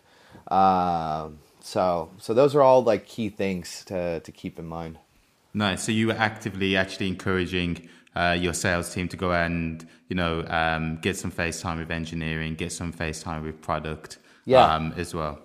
Um, 0.49 1.39
so, 1.61 2.11
so 2.19 2.35
those 2.35 2.55
are 2.55 2.63
all 2.63 2.83
like 2.83 3.07
key 3.07 3.29
things 3.29 3.85
to, 3.87 4.21
to 4.21 4.33
keep 4.33 4.59
in 4.59 4.67
mind. 4.67 4.99
Nice. 5.55 5.85
So 5.85 5.93
you 5.93 6.09
were 6.09 6.15
actively 6.15 6.77
actually 6.77 7.09
encouraging 7.09 7.89
uh, 8.17 8.37
your 8.39 8.53
sales 8.53 8.93
team 8.93 9.09
to 9.09 9.17
go 9.17 9.33
and 9.33 9.87
you 10.09 10.17
know 10.17 10.45
um, 10.49 10.97
get 10.97 11.17
some 11.17 11.31
face 11.31 11.61
time 11.61 11.79
with 11.79 11.91
engineering, 11.91 12.55
get 12.55 12.73
some 12.73 12.93
face 12.93 13.23
time 13.23 13.45
with 13.45 13.61
product, 13.63 14.19
yeah. 14.45 14.75
Um, 14.75 14.93
as 14.97 15.15
well. 15.15 15.41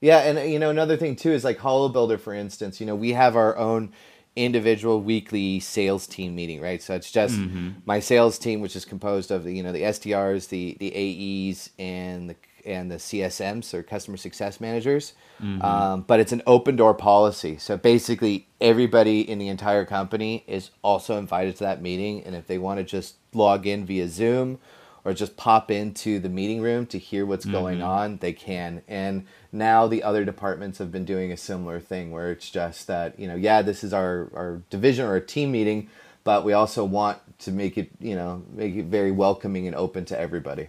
Yeah, 0.00 0.18
and 0.18 0.52
you 0.52 0.58
know 0.58 0.70
another 0.70 0.96
thing 0.96 1.16
too 1.16 1.30
is 1.30 1.44
like 1.44 1.58
HoloBuilder, 1.58 2.20
for 2.20 2.34
instance. 2.34 2.80
You 2.80 2.86
know 2.86 2.96
we 2.96 3.12
have 3.12 3.36
our 3.36 3.56
own 3.56 3.92
individual 4.36 5.00
weekly 5.00 5.60
sales 5.60 6.06
team 6.06 6.34
meeting, 6.34 6.60
right? 6.60 6.82
So 6.82 6.94
it's 6.94 7.10
just 7.10 7.36
mm-hmm. 7.36 7.70
my 7.86 8.00
sales 8.00 8.38
team, 8.38 8.60
which 8.60 8.74
is 8.74 8.84
composed 8.84 9.30
of 9.30 9.44
the 9.44 9.52
you 9.52 9.62
know 9.62 9.72
the 9.72 9.82
SDRs, 9.82 10.48
the 10.48 10.76
the 10.78 10.92
AEs, 10.94 11.70
and 11.78 12.30
the 12.30 12.36
and 12.64 12.90
the 12.90 12.96
CSMs 12.96 13.72
or 13.74 13.82
customer 13.82 14.16
success 14.16 14.60
managers. 14.60 15.14
Mm-hmm. 15.42 15.62
Um, 15.62 16.02
but 16.02 16.20
it's 16.20 16.32
an 16.32 16.42
open 16.46 16.76
door 16.76 16.94
policy. 16.94 17.58
So 17.58 17.76
basically, 17.76 18.46
everybody 18.60 19.28
in 19.28 19.38
the 19.38 19.48
entire 19.48 19.84
company 19.84 20.44
is 20.46 20.70
also 20.82 21.18
invited 21.18 21.56
to 21.56 21.64
that 21.64 21.82
meeting. 21.82 22.22
And 22.24 22.34
if 22.34 22.46
they 22.46 22.58
want 22.58 22.78
to 22.78 22.84
just 22.84 23.16
log 23.32 23.66
in 23.66 23.84
via 23.84 24.08
Zoom 24.08 24.58
or 25.04 25.12
just 25.12 25.36
pop 25.36 25.70
into 25.70 26.18
the 26.18 26.28
meeting 26.28 26.62
room 26.62 26.86
to 26.86 26.98
hear 26.98 27.26
what's 27.26 27.44
mm-hmm. 27.44 27.52
going 27.52 27.82
on, 27.82 28.16
they 28.18 28.32
can. 28.32 28.82
And 28.88 29.26
now 29.52 29.86
the 29.86 30.02
other 30.02 30.24
departments 30.24 30.78
have 30.78 30.90
been 30.90 31.04
doing 31.04 31.30
a 31.30 31.36
similar 31.36 31.78
thing 31.78 32.10
where 32.10 32.30
it's 32.30 32.50
just 32.50 32.86
that, 32.86 33.18
you 33.18 33.28
know, 33.28 33.34
yeah, 33.34 33.60
this 33.60 33.84
is 33.84 33.92
our, 33.92 34.30
our 34.34 34.62
division 34.70 35.04
or 35.04 35.10
our 35.10 35.20
team 35.20 35.52
meeting, 35.52 35.90
but 36.22 36.44
we 36.44 36.54
also 36.54 36.84
want 36.84 37.18
to 37.40 37.52
make 37.52 37.76
it, 37.76 37.90
you 38.00 38.14
know, 38.14 38.42
make 38.52 38.74
it 38.74 38.86
very 38.86 39.10
welcoming 39.10 39.66
and 39.66 39.76
open 39.76 40.06
to 40.06 40.18
everybody. 40.18 40.68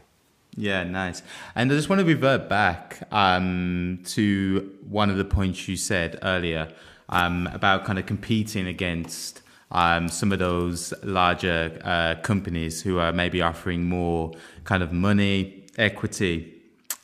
Yeah, 0.57 0.83
nice. 0.83 1.21
And 1.53 1.71
I 1.71 1.75
just 1.75 1.89
want 1.89 1.99
to 1.99 2.05
revert 2.05 2.47
back 2.47 3.07
um, 3.11 3.99
to 4.05 4.71
one 4.87 5.09
of 5.09 5.17
the 5.17 5.25
points 5.25 5.67
you 5.67 5.75
said 5.75 6.17
earlier 6.23 6.69
um, 7.09 7.47
about 7.53 7.85
kind 7.85 7.99
of 7.99 8.05
competing 8.05 8.67
against 8.67 9.41
um, 9.71 10.07
some 10.07 10.31
of 10.31 10.39
those 10.39 10.93
larger 11.03 11.77
uh, 11.83 12.15
companies 12.21 12.81
who 12.81 12.99
are 12.99 13.11
maybe 13.11 13.41
offering 13.41 13.83
more 13.83 14.31
kind 14.63 14.81
of 14.81 14.93
money, 14.93 15.65
equity. 15.77 16.53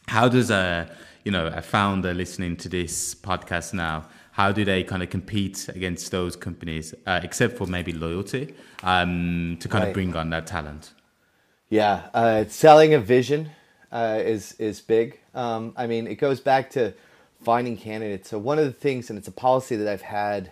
How 0.08 0.30
does 0.30 0.50
a 0.50 0.90
you 1.26 1.32
know 1.32 1.48
a 1.48 1.62
founder 1.62 2.14
listening 2.14 2.56
to 2.58 2.70
this 2.70 3.14
podcast 3.16 3.74
now? 3.74 4.06
How 4.32 4.54
do 4.54 4.64
they 4.64 4.84
kind 4.84 5.04
of 5.04 5.10
compete 5.10 5.68
against 5.70 6.10
those 6.12 6.38
companies, 6.38 6.96
uh, 7.06 7.20
except 7.22 7.58
for 7.58 7.68
maybe 7.68 7.92
loyalty, 7.92 8.56
um, 8.82 9.58
to 9.60 9.68
kind 9.68 9.84
right. 9.84 9.90
of 9.90 9.94
bring 9.94 10.16
on 10.16 10.30
that 10.30 10.48
talent? 10.48 10.94
Yeah, 11.72 12.10
uh, 12.14 12.46
selling 12.50 12.94
a 12.96 13.00
vision 13.00 13.52
uh, 13.92 14.20
is 14.24 14.54
is 14.60 14.82
big. 14.82 15.20
Um, 15.36 15.74
I 15.78 15.88
mean, 15.88 16.08
it 16.08 16.18
goes 16.18 16.42
back 16.42 16.72
to 16.72 16.94
finding 17.44 17.78
candidates. 17.78 18.30
So 18.30 18.40
one 18.40 18.60
of 18.60 18.66
the 18.66 18.74
things, 18.74 19.10
and 19.10 19.18
it's 19.18 19.30
a 19.30 19.34
policy 19.34 19.78
that 19.78 19.90
I've 19.90 20.04
had 20.04 20.52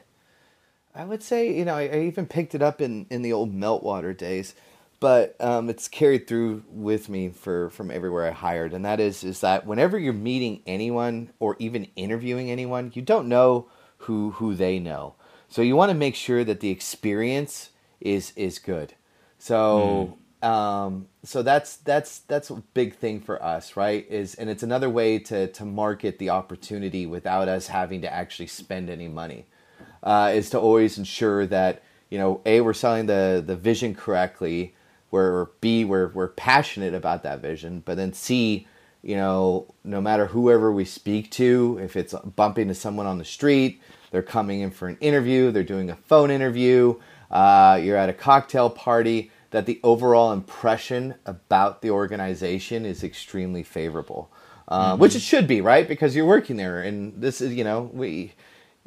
I 0.96 1.06
would 1.06 1.24
say, 1.24 1.56
you 1.58 1.66
know, 1.66 1.76
I, 1.76 1.84
I, 1.84 2.00
even 2.02 2.28
picked 2.28 2.56
it 2.56 2.62
up 2.62 2.82
in, 2.82 3.08
in 3.10 3.24
the 3.24 3.34
old 3.34 3.56
Meltwater 3.56 4.18
days, 4.18 4.56
but 5.00 5.36
um, 5.40 5.70
it's 5.70 5.88
carried 5.88 6.28
through 6.28 6.64
with 6.70 7.10
me 7.10 7.30
for 7.30 7.70
from 7.72 7.92
everywhere 7.92 8.28
I 8.28 8.32
hired, 8.32 8.74
and 8.74 8.84
that 8.86 9.00
is 9.00 9.24
is 9.24 9.42
that 9.42 9.66
whenever 9.66 9.98
you're 9.98 10.14
meeting 10.14 10.62
anyone 10.68 11.32
or 11.40 11.56
even 11.60 11.88
interviewing 11.96 12.52
anyone, 12.52 12.92
you 12.96 13.02
don't 13.02 13.30
know 13.30 13.68
who 14.00 14.32
who 14.32 14.56
they 14.56 14.80
know, 14.80 15.16
so 15.50 15.62
you 15.62 15.76
want 15.78 15.92
to 15.92 15.96
make 15.98 16.16
sure 16.16 16.44
that 16.44 16.60
the 16.60 16.70
experience 16.72 17.70
is 18.02 18.34
is 18.36 18.60
good. 18.60 18.96
So. 19.38 20.18
Um, 20.41 21.08
so 21.23 21.43
that's 21.43 21.78
that's 21.78 22.19
that's 22.19 22.49
a 22.49 22.56
big 22.73 22.95
thing 22.95 23.21
for 23.21 23.43
us, 23.43 23.78
right? 23.78 24.08
Is 24.10 24.36
and 24.36 24.49
it's 24.49 24.63
another 24.63 24.89
way 24.89 25.19
to 25.19 25.47
to 25.49 25.65
market 25.65 26.19
the 26.19 26.32
opportunity 26.32 27.06
without 27.08 27.47
us 27.49 27.67
having 27.67 28.02
to 28.02 28.13
actually 28.13 28.47
spend 28.47 28.89
any 28.89 29.08
money 29.10 29.45
uh, 30.04 30.32
is 30.34 30.49
to 30.52 30.60
always 30.60 30.97
ensure 30.97 31.45
that 31.47 31.84
you 32.10 32.17
know 32.17 32.41
a 32.45 32.62
we're 32.62 32.73
selling 32.73 33.08
the 33.08 33.43
the 33.45 33.56
vision 33.56 33.95
correctly, 33.95 34.75
where 35.12 35.47
b 35.62 35.86
we're 35.86 36.10
we're 36.10 36.30
passionate 36.30 36.93
about 36.93 37.23
that 37.23 37.41
vision, 37.41 37.82
but 37.86 37.97
then 37.97 38.13
c 38.13 38.67
you 39.04 39.15
know 39.17 39.67
no 39.84 40.02
matter 40.02 40.28
whoever 40.28 40.71
we 40.71 40.86
speak 40.86 41.32
to, 41.32 41.80
if 41.82 41.95
it's 41.95 42.13
bumping 42.36 42.69
to 42.69 42.75
someone 42.75 43.06
on 43.08 43.17
the 43.17 43.25
street, 43.25 43.82
they're 44.12 44.23
coming 44.23 44.62
in 44.62 44.71
for 44.71 44.88
an 44.88 44.97
interview, 45.02 45.52
they're 45.52 45.63
doing 45.63 45.89
a 45.89 45.95
phone 45.95 46.32
interview, 46.32 46.95
uh, 47.32 47.80
you're 47.84 47.97
at 47.97 48.10
a 48.10 48.13
cocktail 48.13 48.69
party, 48.69 49.32
that 49.52 49.66
the 49.66 49.80
overall 49.84 50.32
impression 50.32 51.16
about 51.26 51.82
the 51.82 51.90
organization 51.90 52.86
is 52.86 53.04
extremely 53.04 53.64
favorable. 53.64 54.32
Uh, 54.68 54.92
mm-hmm. 54.92 55.02
Which 55.02 55.16
it 55.16 55.22
should 55.22 55.48
be, 55.48 55.62
right? 55.62 55.88
Because 55.88 56.16
you're 56.16 56.26
working 56.26 56.58
there, 56.58 56.82
and 56.84 57.20
this 57.20 57.42
is, 57.42 57.56
you 57.56 57.64
know, 57.64 57.90
we 57.92 58.34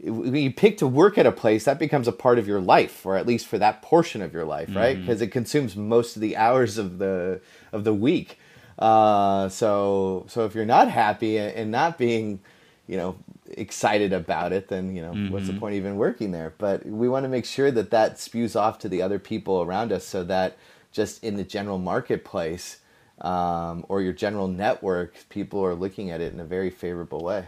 when 0.02 0.34
you 0.34 0.52
pick 0.52 0.78
to 0.78 0.86
work 0.86 1.18
at 1.18 1.26
a 1.26 1.32
place, 1.32 1.64
that 1.64 1.78
becomes 1.78 2.08
a 2.08 2.12
part 2.12 2.38
of 2.38 2.48
your 2.48 2.60
life, 2.60 3.04
or 3.04 3.16
at 3.16 3.26
least 3.26 3.46
for 3.46 3.58
that 3.58 3.82
portion 3.82 4.22
of 4.22 4.32
your 4.32 4.44
life, 4.44 4.74
right? 4.74 4.98
Because 4.98 5.16
mm-hmm. 5.16 5.24
it 5.24 5.32
consumes 5.32 5.76
most 5.76 6.16
of 6.16 6.22
the 6.22 6.36
hours 6.36 6.78
of 6.78 6.98
the 6.98 7.40
of 7.72 7.84
the 7.84 7.94
week. 7.94 8.38
Uh, 8.78 9.48
so 9.48 10.24
so 10.28 10.44
if 10.44 10.54
you're 10.54 10.64
not 10.64 10.88
happy 10.88 11.38
and 11.38 11.70
not 11.70 11.98
being, 11.98 12.40
you 12.86 12.96
know, 12.96 13.16
excited 13.56 14.12
about 14.12 14.52
it, 14.52 14.68
then 14.68 14.94
you 14.94 15.02
know 15.02 15.12
mm-hmm. 15.12 15.32
what's 15.32 15.46
the 15.46 15.52
mm-hmm. 15.52 15.60
point 15.60 15.74
even 15.74 15.96
working 15.96 16.32
there? 16.32 16.54
But 16.58 16.84
we 16.86 17.08
want 17.08 17.24
to 17.24 17.28
make 17.28 17.44
sure 17.44 17.70
that 17.70 17.90
that 17.90 18.18
spews 18.18 18.56
off 18.56 18.78
to 18.80 18.88
the 18.88 19.02
other 19.02 19.18
people 19.18 19.62
around 19.62 19.92
us, 19.92 20.04
so 20.04 20.24
that 20.24 20.56
just 20.92 21.22
in 21.24 21.36
the 21.36 21.44
general 21.44 21.78
marketplace 21.78 22.78
um, 23.20 23.84
or 23.88 24.02
your 24.02 24.12
general 24.12 24.48
network, 24.48 25.14
people 25.28 25.64
are 25.64 25.74
looking 25.74 26.10
at 26.10 26.20
it 26.20 26.32
in 26.32 26.40
a 26.40 26.44
very 26.44 26.70
favorable 26.70 27.20
way. 27.20 27.46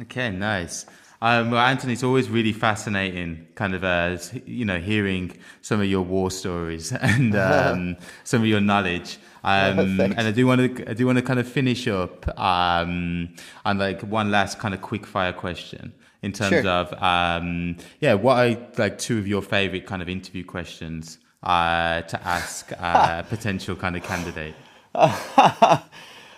Okay, 0.00 0.30
nice. 0.30 0.86
Um, 1.20 1.52
well, 1.52 1.64
Anthony, 1.64 1.92
it's 1.92 2.02
always 2.02 2.28
really 2.28 2.52
fascinating, 2.52 3.46
kind 3.54 3.74
of, 3.74 3.84
uh, 3.84 4.16
you 4.44 4.64
know, 4.64 4.80
hearing 4.80 5.38
some 5.60 5.80
of 5.80 5.86
your 5.86 6.02
war 6.02 6.32
stories 6.32 6.90
and 7.00 7.36
um, 7.36 7.96
some 8.24 8.40
of 8.40 8.46
your 8.48 8.60
knowledge. 8.60 9.18
Um, 9.44 10.00
and 10.00 10.20
I 10.20 10.30
do 10.30 10.46
want 10.46 10.76
to, 10.76 10.90
I 10.90 10.94
do 10.94 11.04
want 11.04 11.18
to 11.18 11.22
kind 11.22 11.40
of 11.40 11.48
finish 11.48 11.88
up 11.88 12.28
um, 12.38 13.34
on 13.64 13.76
like 13.76 14.00
one 14.02 14.30
last 14.30 14.60
kind 14.60 14.72
of 14.72 14.80
quick 14.80 15.04
fire 15.04 15.32
question 15.32 15.92
in 16.22 16.32
terms 16.32 16.62
sure. 16.62 16.70
of, 16.70 16.92
um, 17.02 17.76
yeah, 17.98 18.14
what 18.14 18.38
are 18.38 18.56
like 18.78 18.98
two 18.98 19.18
of 19.18 19.26
your 19.26 19.42
favorite 19.42 19.84
kind 19.84 20.00
of 20.00 20.08
interview 20.08 20.44
questions 20.44 21.18
uh, 21.42 22.02
to 22.02 22.24
ask 22.24 22.70
a 22.70 23.26
potential 23.28 23.74
kind 23.74 23.96
of 23.96 24.04
candidate? 24.04 24.54
uh, 24.94 25.80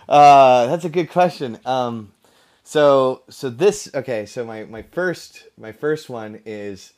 that's 0.08 0.86
a 0.86 0.88
good 0.88 1.10
question. 1.10 1.58
Um, 1.66 2.10
so 2.62 3.22
so 3.28 3.50
this 3.50 3.90
okay. 3.94 4.24
So 4.24 4.44
my 4.44 4.64
my 4.64 4.82
first 4.82 5.44
my 5.58 5.72
first 5.72 6.08
one 6.08 6.40
is 6.46 6.94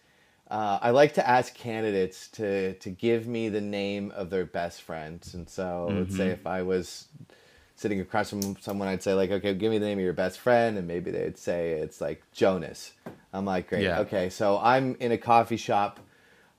uh, 0.51 0.79
I 0.81 0.91
like 0.91 1.15
to 1.15 1.29
ask 1.29 1.55
candidates 1.55 2.29
to 2.29 2.75
to 2.75 2.91
give 2.91 3.27
me 3.27 3.49
the 3.49 3.61
name 3.61 4.13
of 4.15 4.31
their 4.31 4.45
best 4.45 4.83
friends. 4.83 5.35
And 5.35 5.49
so 5.49 5.89
mm-hmm. 5.89 5.99
let's 5.99 6.17
say 6.17 6.25
mm-hmm. 6.25 6.33
if 6.33 6.47
I 6.47 6.63
was 6.63 7.09
sitting 7.75 8.01
across 8.01 8.31
from 8.31 8.57
someone, 8.61 8.89
I'd 8.89 9.03
say 9.03 9.15
like, 9.15 9.31
okay, 9.31 9.55
give 9.55 9.71
me 9.71 9.79
the 9.79 9.87
name 9.87 9.99
of 9.99 10.05
your 10.05 10.13
best 10.13 10.39
friend, 10.39 10.79
and 10.79 10.87
maybe 10.87 11.11
they'd 11.11 11.37
say 11.37 11.73
it's 11.73 12.01
like 12.01 12.23
Jonas. 12.33 12.93
I'm 13.33 13.45
like, 13.45 13.69
great, 13.69 13.83
yeah. 13.83 14.01
okay. 14.01 14.31
So 14.31 14.59
I'm 14.59 14.97
in 15.01 15.13
a 15.13 15.19
coffee 15.19 15.59
shop 15.59 16.01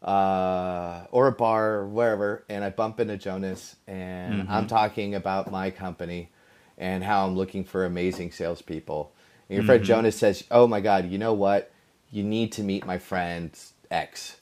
uh, 0.04 1.06
or 1.12 1.28
a 1.28 1.32
bar 1.32 1.76
or 1.76 1.88
wherever, 1.88 2.44
and 2.50 2.64
I 2.64 2.70
bump 2.70 3.00
into 3.00 3.18
Jonas, 3.18 3.78
and 3.88 4.44
mm-hmm. 4.44 4.52
I'm 4.52 4.68
talking 4.68 5.16
about 5.16 5.50
my 5.50 5.72
company 5.72 6.30
and 6.78 7.04
how 7.04 7.26
I'm 7.26 7.36
looking 7.36 7.64
for 7.64 7.86
amazing 7.86 8.32
salespeople. 8.32 9.14
And 9.50 9.56
your 9.56 9.62
mm-hmm. 9.62 9.68
friend 9.68 9.84
Jonas 9.84 10.18
says, 10.18 10.44
"Oh 10.52 10.68
my 10.68 10.82
God, 10.82 11.10
you 11.10 11.18
know 11.18 11.34
what? 11.34 11.72
You 12.12 12.24
need 12.24 12.52
to 12.54 12.64
meet 12.64 12.86
my 12.86 13.00
friend 13.00 13.58
X." 13.92 14.38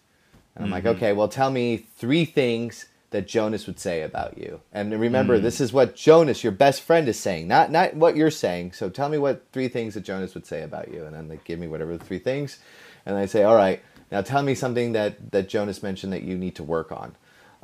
And 0.55 0.63
I'm 0.63 0.65
mm-hmm. 0.65 0.73
like, 0.73 0.97
"Okay, 0.97 1.13
well, 1.13 1.27
tell 1.27 1.51
me 1.51 1.77
three 1.77 2.25
things 2.25 2.88
that 3.12 3.27
Jonas 3.27 3.67
would 3.67 3.79
say 3.79 4.01
about 4.01 4.38
you." 4.38 4.62
And 4.73 4.99
remember, 4.99 5.36
mm-hmm. 5.36 5.43
this 5.43 5.62
is 5.62 5.73
what 5.73 5.95
Jonas, 5.95 6.43
your 6.43 6.51
best 6.51 6.81
friend, 6.81 7.08
is 7.08 7.19
saying, 7.19 7.47
not 7.47 7.71
not 7.71 7.95
what 7.95 8.15
you're 8.15 8.31
saying. 8.31 8.73
So 8.73 8.89
tell 8.89 9.10
me 9.10 9.17
what 9.17 9.45
three 9.51 9.67
things 9.67 9.93
that 9.93 10.01
Jonas 10.01 10.34
would 10.34 10.45
say 10.45 10.62
about 10.62 10.91
you, 10.91 11.05
and 11.05 11.15
then 11.15 11.27
they 11.27 11.39
give 11.43 11.60
me 11.60 11.67
whatever 11.67 11.97
the 11.97 12.03
three 12.03 12.19
things, 12.19 12.60
and 13.05 13.17
I 13.17 13.25
say, 13.25 13.43
"All 13.43 13.55
right, 13.55 13.81
now 14.12 14.21
tell 14.21 14.43
me 14.43 14.55
something 14.55 14.93
that 14.93 15.31
that 15.31 15.49
Jonas 15.49 15.84
mentioned 15.84 16.13
that 16.13 16.23
you 16.23 16.38
need 16.38 16.55
to 16.55 16.63
work 16.63 16.91
on." 16.91 17.15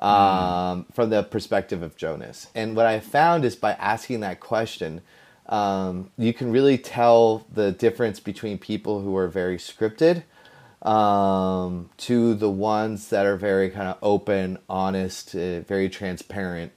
um, 0.01 0.85
from 0.91 1.09
the 1.09 1.23
perspective 1.23 1.83
of 1.83 1.95
Jonas. 1.95 2.47
And 2.55 2.75
what 2.75 2.85
I 2.85 2.99
found 2.99 3.45
is 3.45 3.55
by 3.55 3.73
asking 3.73 4.21
that 4.21 4.39
question, 4.39 5.01
um, 5.47 6.11
you 6.17 6.33
can 6.33 6.51
really 6.51 6.77
tell 6.77 7.45
the 7.51 7.71
difference 7.71 8.19
between 8.19 8.57
people 8.57 9.01
who 9.01 9.15
are 9.15 9.27
very 9.27 9.57
scripted 9.57 10.23
um, 10.81 11.89
to 11.97 12.33
the 12.33 12.49
ones 12.49 13.09
that 13.09 13.25
are 13.25 13.37
very 13.37 13.69
kind 13.69 13.87
of 13.87 13.97
open, 14.01 14.57
honest, 14.69 15.35
uh, 15.35 15.61
very 15.61 15.89
transparent 15.89 16.71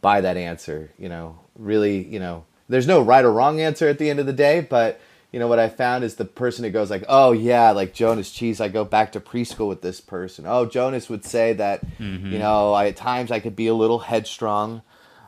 by 0.00 0.20
that 0.20 0.36
answer. 0.36 0.90
You 0.98 1.08
know, 1.08 1.38
really, 1.56 2.04
you 2.04 2.18
know, 2.18 2.44
there's 2.68 2.86
no 2.86 3.00
right 3.02 3.24
or 3.24 3.32
wrong 3.32 3.60
answer 3.60 3.88
at 3.88 3.98
the 3.98 4.08
end 4.08 4.20
of 4.20 4.26
the 4.26 4.32
day, 4.32 4.60
but 4.60 5.00
you 5.32 5.38
know 5.38 5.46
what 5.46 5.58
I 5.58 5.68
found 5.68 6.02
is 6.02 6.16
the 6.16 6.24
person 6.24 6.64
who 6.64 6.70
goes 6.70 6.90
like, 6.90 7.04
"Oh 7.08 7.32
yeah, 7.32 7.70
like 7.70 7.94
Jonas 7.94 8.30
Cheese, 8.30 8.60
I 8.60 8.68
go 8.68 8.84
back 8.84 9.12
to 9.12 9.20
preschool 9.20 9.68
with 9.68 9.82
this 9.82 10.00
person." 10.00 10.44
Oh, 10.46 10.66
Jonas 10.66 11.08
would 11.08 11.24
say 11.24 11.52
that, 11.54 11.86
mm-hmm. 11.98 12.32
you 12.32 12.38
know, 12.38 12.72
I, 12.72 12.88
at 12.88 12.96
times 12.96 13.30
I 13.30 13.40
could 13.40 13.54
be 13.54 13.68
a 13.68 13.74
little 13.74 14.00
headstrong. 14.00 14.82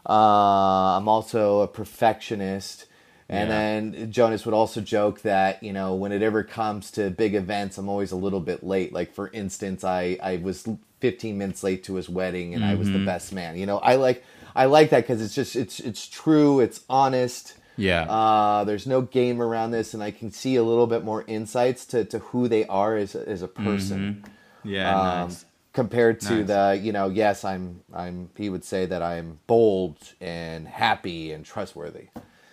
Uh, 0.09 0.97
I'm 0.97 1.09
also 1.09 1.61
a 1.61 1.69
perfectionist. 1.69 2.87
And 3.33 3.49
yeah. 3.49 3.57
then 3.57 4.13
Jonas 4.13 4.45
would 4.45 4.55
also 4.55 4.81
joke 4.81 5.23
that, 5.23 5.63
you 5.63 5.73
know, 5.73 5.95
when 5.95 6.13
it 6.13 6.23
ever 6.23 6.45
comes 6.45 6.91
to 6.93 7.11
big 7.11 7.35
events, 7.35 7.79
I'm 7.79 7.89
always 7.89 8.13
a 8.13 8.17
little 8.17 8.41
bit 8.41 8.63
late. 8.63 8.93
Like 8.93 9.13
for 9.13 9.31
instance, 9.33 9.85
I 9.85 10.19
I 10.23 10.37
was 10.37 10.69
15 11.01 11.39
minutes 11.39 11.63
late 11.63 11.83
to 11.85 11.95
his 11.95 12.09
wedding 12.09 12.55
and 12.55 12.63
mm-hmm. 12.63 12.73
I 12.73 12.75
was 12.75 12.89
the 12.89 12.97
mm-hmm. 12.97 13.07
best 13.07 13.33
man. 13.33 13.57
You 13.57 13.67
know, 13.67 13.79
I 13.79 13.97
like 13.97 14.25
I 14.55 14.67
like 14.67 14.91
that 14.91 15.07
cuz 15.07 15.23
it's 15.23 15.35
just 15.35 15.57
it's 15.57 15.81
it's 15.81 16.07
true, 16.07 16.61
it's 16.61 16.81
honest 16.91 17.55
yeah. 17.77 18.03
Uh, 18.03 18.65
there's 18.65 18.87
no 18.87 19.03
game 19.03 19.41
around 19.41 19.71
this, 19.71 19.95
and 19.95 20.03
I 20.03 20.11
can 20.11 20.31
see 20.31 20.57
a 20.57 20.63
little 20.63 20.87
bit 20.87 21.05
more 21.05 21.25
insights 21.27 21.87
to, 21.87 22.05
to 22.07 22.19
who 22.19 22.49
they 22.49 22.67
are 22.67 22.97
as 22.97 23.15
a, 23.15 23.29
as 23.29 23.43
a 23.43 23.49
person. 23.49 24.25
Mm-hmm. 24.25 24.69
Yeah. 24.69 25.01
Um, 25.01 25.29
nice. 25.29 25.45
Compared 25.73 26.21
to 26.21 26.45
nice. 26.45 26.47
the, 26.47 26.81
you 26.83 26.93
know, 26.93 27.09
yes, 27.09 27.45
I'm, 27.45 27.81
I'm. 27.95 28.29
He 28.37 28.51
would 28.51 28.65
say 28.65 28.85
that 28.87 29.03
I'm 29.03 29.39
bold 29.47 29.97
and 30.21 30.69
happy 30.69 31.33
and 31.33 31.45
trustworthy. 31.47 32.09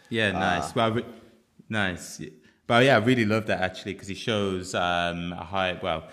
Yeah, 0.10 0.32
nice. 0.32 0.69
Uh, 0.69 0.74
well, 0.76 0.91
re- 0.91 1.06
nice. 1.69 2.22
But 2.67 2.86
yeah, 2.86 2.95
I 2.95 3.00
really 3.00 3.26
love 3.26 3.48
that 3.48 3.62
actually 3.62 3.93
because 3.93 4.08
he 4.08 4.15
shows 4.15 4.76
um, 4.76 5.34
a 5.34 5.43
high, 5.43 5.80
well, 5.82 6.08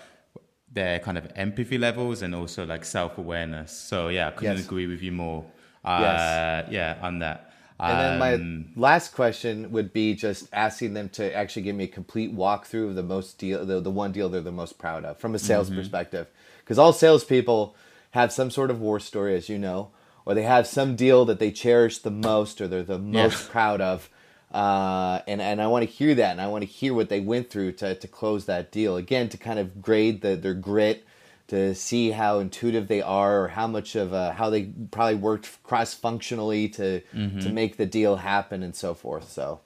their 0.71 0.99
kind 0.99 1.17
of 1.17 1.31
empathy 1.35 1.77
levels 1.77 2.21
and 2.21 2.33
also 2.33 2.65
like 2.65 2.85
self 2.85 3.17
awareness. 3.17 3.71
So 3.71 4.09
yeah, 4.09 4.27
I 4.27 4.31
couldn't 4.31 4.57
yes. 4.57 4.65
agree 4.65 4.87
with 4.87 5.01
you 5.01 5.11
more. 5.11 5.45
Uh, 5.83 5.99
yes. 6.01 6.67
Yeah, 6.71 6.97
on 7.01 7.19
that. 7.19 7.47
And 7.79 7.99
then 7.99 8.19
my 8.19 8.33
um, 8.33 8.65
last 8.75 9.13
question 9.13 9.71
would 9.71 9.93
be 9.93 10.15
just 10.15 10.47
asking 10.51 10.95
them 10.95 11.09
to 11.09 11.35
actually 11.35 11.61
give 11.61 11.75
me 11.75 11.83
a 11.83 11.87
complete 11.87 12.35
walkthrough 12.35 12.89
of 12.89 12.95
the 12.95 13.03
most 13.03 13.37
deal, 13.37 13.63
the, 13.65 13.79
the 13.79 13.91
one 13.91 14.11
deal 14.11 14.29
they're 14.29 14.41
the 14.41 14.51
most 14.51 14.79
proud 14.79 15.05
of 15.05 15.19
from 15.19 15.35
a 15.35 15.39
sales 15.39 15.69
mm-hmm. 15.69 15.77
perspective. 15.77 16.27
Because 16.59 16.79
all 16.79 16.91
salespeople 16.91 17.75
have 18.11 18.33
some 18.33 18.49
sort 18.49 18.71
of 18.71 18.81
war 18.81 18.99
story, 18.99 19.35
as 19.35 19.47
you 19.47 19.59
know, 19.59 19.91
or 20.27 20.33
they 20.33 20.43
have 20.43 20.67
some 20.67 20.97
deal 20.97 21.23
that 21.23 21.39
they 21.39 21.49
cherish 21.49 21.99
the 21.99 22.11
most 22.11 22.59
or 22.59 22.67
they're 22.67 22.83
the 22.83 22.99
most 22.99 23.45
yeah. 23.45 23.51
proud 23.51 23.79
of. 23.79 24.09
Uh, 24.51 25.21
and 25.25 25.41
and 25.41 25.61
I 25.61 25.67
want 25.67 25.87
to 25.87 25.89
hear 25.91 26.13
that, 26.15 26.31
and 26.31 26.41
I 26.41 26.47
want 26.47 26.63
to 26.63 26.69
hear 26.69 26.93
what 26.93 27.07
they 27.07 27.21
went 27.21 27.49
through 27.49 27.71
to 27.73 27.95
to 27.95 28.07
close 28.09 28.45
that 28.45 28.71
deal. 28.71 28.97
Again, 28.97 29.29
to 29.29 29.37
kind 29.37 29.57
of 29.57 29.81
grade 29.81 30.21
the, 30.21 30.35
their 30.35 30.53
grit, 30.53 31.05
to 31.47 31.73
see 31.75 32.11
how 32.11 32.39
intuitive 32.39 32.89
they 32.89 33.01
are, 33.01 33.43
or 33.43 33.47
how 33.49 33.67
much 33.67 33.95
of 33.95 34.11
a, 34.13 34.33
how 34.33 34.49
they 34.49 34.63
probably 34.91 35.15
worked 35.15 35.63
cross 35.63 35.93
functionally 35.93 36.69
to 36.69 37.01
mm-hmm. 37.13 37.39
to 37.39 37.49
make 37.49 37.77
the 37.77 37.85
deal 37.85 38.17
happen, 38.17 38.63
and 38.63 38.75
so 38.75 38.93
forth. 38.93 39.29
So 39.29 39.61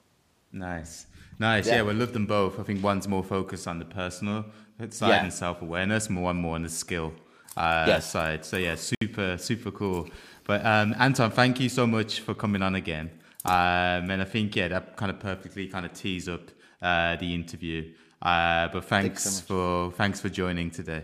nice, 0.52 1.06
nice. 1.38 1.66
Yeah, 1.66 1.76
yeah 1.76 1.82
we 1.82 1.92
love 1.94 2.12
them 2.12 2.26
both. 2.26 2.58
I 2.58 2.62
think 2.62 2.82
one's 2.82 3.08
more 3.08 3.24
focused 3.24 3.66
on 3.68 3.78
the 3.78 3.84
personal 3.84 4.44
side 4.90 5.08
yeah. 5.08 5.22
and 5.22 5.32
self 5.32 5.62
awareness, 5.62 6.10
more 6.10 6.30
and 6.30 6.40
more 6.40 6.56
on 6.56 6.62
the 6.62 6.68
skill 6.68 7.12
uh, 7.56 7.84
yes. 7.86 8.10
side. 8.10 8.44
So 8.44 8.56
yeah, 8.56 8.74
super 8.74 9.36
super 9.38 9.70
cool. 9.70 10.08
But 10.44 10.64
um, 10.66 10.94
Anton, 10.98 11.30
thank 11.30 11.60
you 11.60 11.68
so 11.68 11.86
much 11.86 12.20
for 12.20 12.34
coming 12.34 12.62
on 12.62 12.74
again. 12.74 13.10
Um, 13.44 14.10
and 14.10 14.22
I 14.22 14.24
think 14.24 14.54
yeah, 14.54 14.68
that 14.68 14.96
kind 14.96 15.10
of 15.10 15.20
perfectly 15.20 15.66
kind 15.66 15.84
of 15.84 15.92
tees 15.92 16.28
up 16.28 16.50
uh, 16.80 17.16
the 17.16 17.34
interview. 17.34 17.92
Uh, 18.20 18.68
but 18.68 18.84
thanks, 18.84 19.24
thanks 19.24 19.36
so 19.36 19.42
for 19.90 19.96
thanks 19.96 20.20
for 20.20 20.28
joining 20.28 20.70
today. 20.70 21.02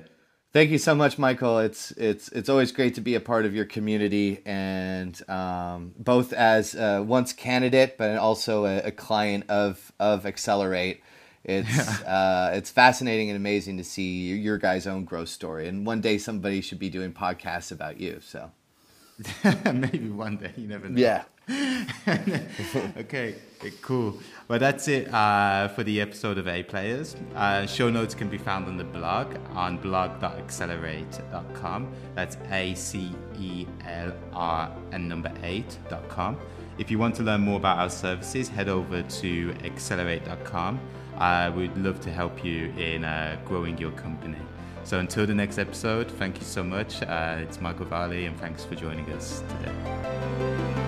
Thank 0.52 0.70
you 0.70 0.78
so 0.78 0.94
much, 0.94 1.18
Michael. 1.18 1.58
It's 1.58 1.90
it's 1.92 2.28
it's 2.30 2.48
always 2.48 2.72
great 2.72 2.94
to 2.94 3.00
be 3.00 3.14
a 3.14 3.20
part 3.20 3.44
of 3.44 3.54
your 3.54 3.66
community, 3.66 4.40
and 4.46 5.20
um, 5.28 5.94
both 5.98 6.32
as 6.32 6.74
uh, 6.74 7.04
once 7.06 7.32
candidate, 7.32 7.98
but 7.98 8.16
also 8.16 8.64
a, 8.64 8.78
a, 8.78 8.90
client 8.90 9.44
of 9.50 9.92
of 10.00 10.24
Acceler8. 10.24 11.00
It's 11.44 11.76
yeah. 11.76 12.06
uh, 12.50 12.56
it's 12.56 12.70
fascinating 12.70 13.28
and 13.28 13.36
amazing 13.36 13.76
to 13.76 13.84
see 13.84 14.34
your 14.34 14.56
guys' 14.56 14.86
own 14.86 15.04
growth 15.04 15.28
story. 15.28 15.68
And 15.68 15.84
one 15.84 16.00
day 16.00 16.16
somebody 16.16 16.62
should 16.62 16.78
be 16.78 16.88
doing 16.88 17.12
podcasts 17.12 17.70
about 17.70 18.00
you. 18.00 18.20
So 18.22 18.50
maybe 19.74 20.10
one 20.10 20.36
day, 20.36 20.52
you 20.56 20.68
never 20.68 20.88
know. 20.88 21.00
Yeah. 21.00 21.24
okay, 22.98 23.34
cool. 23.80 24.18
Well, 24.48 24.58
that's 24.58 24.86
it 24.88 25.10
uh, 25.12 25.68
for 25.68 25.82
the 25.82 26.00
episode 26.00 26.38
of 26.38 26.46
A 26.46 26.62
Players. 26.62 27.16
Uh, 27.34 27.66
show 27.66 27.90
notes 27.90 28.14
can 28.14 28.28
be 28.28 28.38
found 28.38 28.66
on 28.66 28.76
the 28.76 28.84
blog 28.84 29.34
on 29.50 29.78
blog.acceler8.com. 29.78 31.92
That's 32.14 32.36
A 32.50 32.74
C 32.74 33.12
E 33.38 33.66
L 33.86 34.12
R 34.34 34.70
and 34.92 35.08
number 35.08 35.30
8.com. 35.42 36.36
If 36.78 36.90
you 36.90 36.98
want 36.98 37.14
to 37.16 37.22
learn 37.22 37.40
more 37.40 37.56
about 37.56 37.78
our 37.78 37.90
services, 37.90 38.48
head 38.48 38.68
over 38.68 39.02
to 39.02 39.54
acceler8.com. 39.54 40.80
Uh, 41.16 41.50
we'd 41.56 41.76
love 41.78 42.00
to 42.00 42.10
help 42.10 42.44
you 42.44 42.66
in 42.76 43.04
uh, 43.04 43.38
growing 43.44 43.78
your 43.78 43.90
company. 43.92 44.36
So 44.88 44.98
until 44.98 45.26
the 45.26 45.34
next 45.34 45.58
episode, 45.58 46.10
thank 46.12 46.38
you 46.38 46.46
so 46.46 46.64
much. 46.64 47.02
Uh, 47.02 47.40
it's 47.40 47.60
Michael 47.60 47.84
Varley, 47.84 48.24
and 48.24 48.40
thanks 48.40 48.64
for 48.64 48.74
joining 48.74 49.04
us 49.12 49.42
today. 49.58 50.87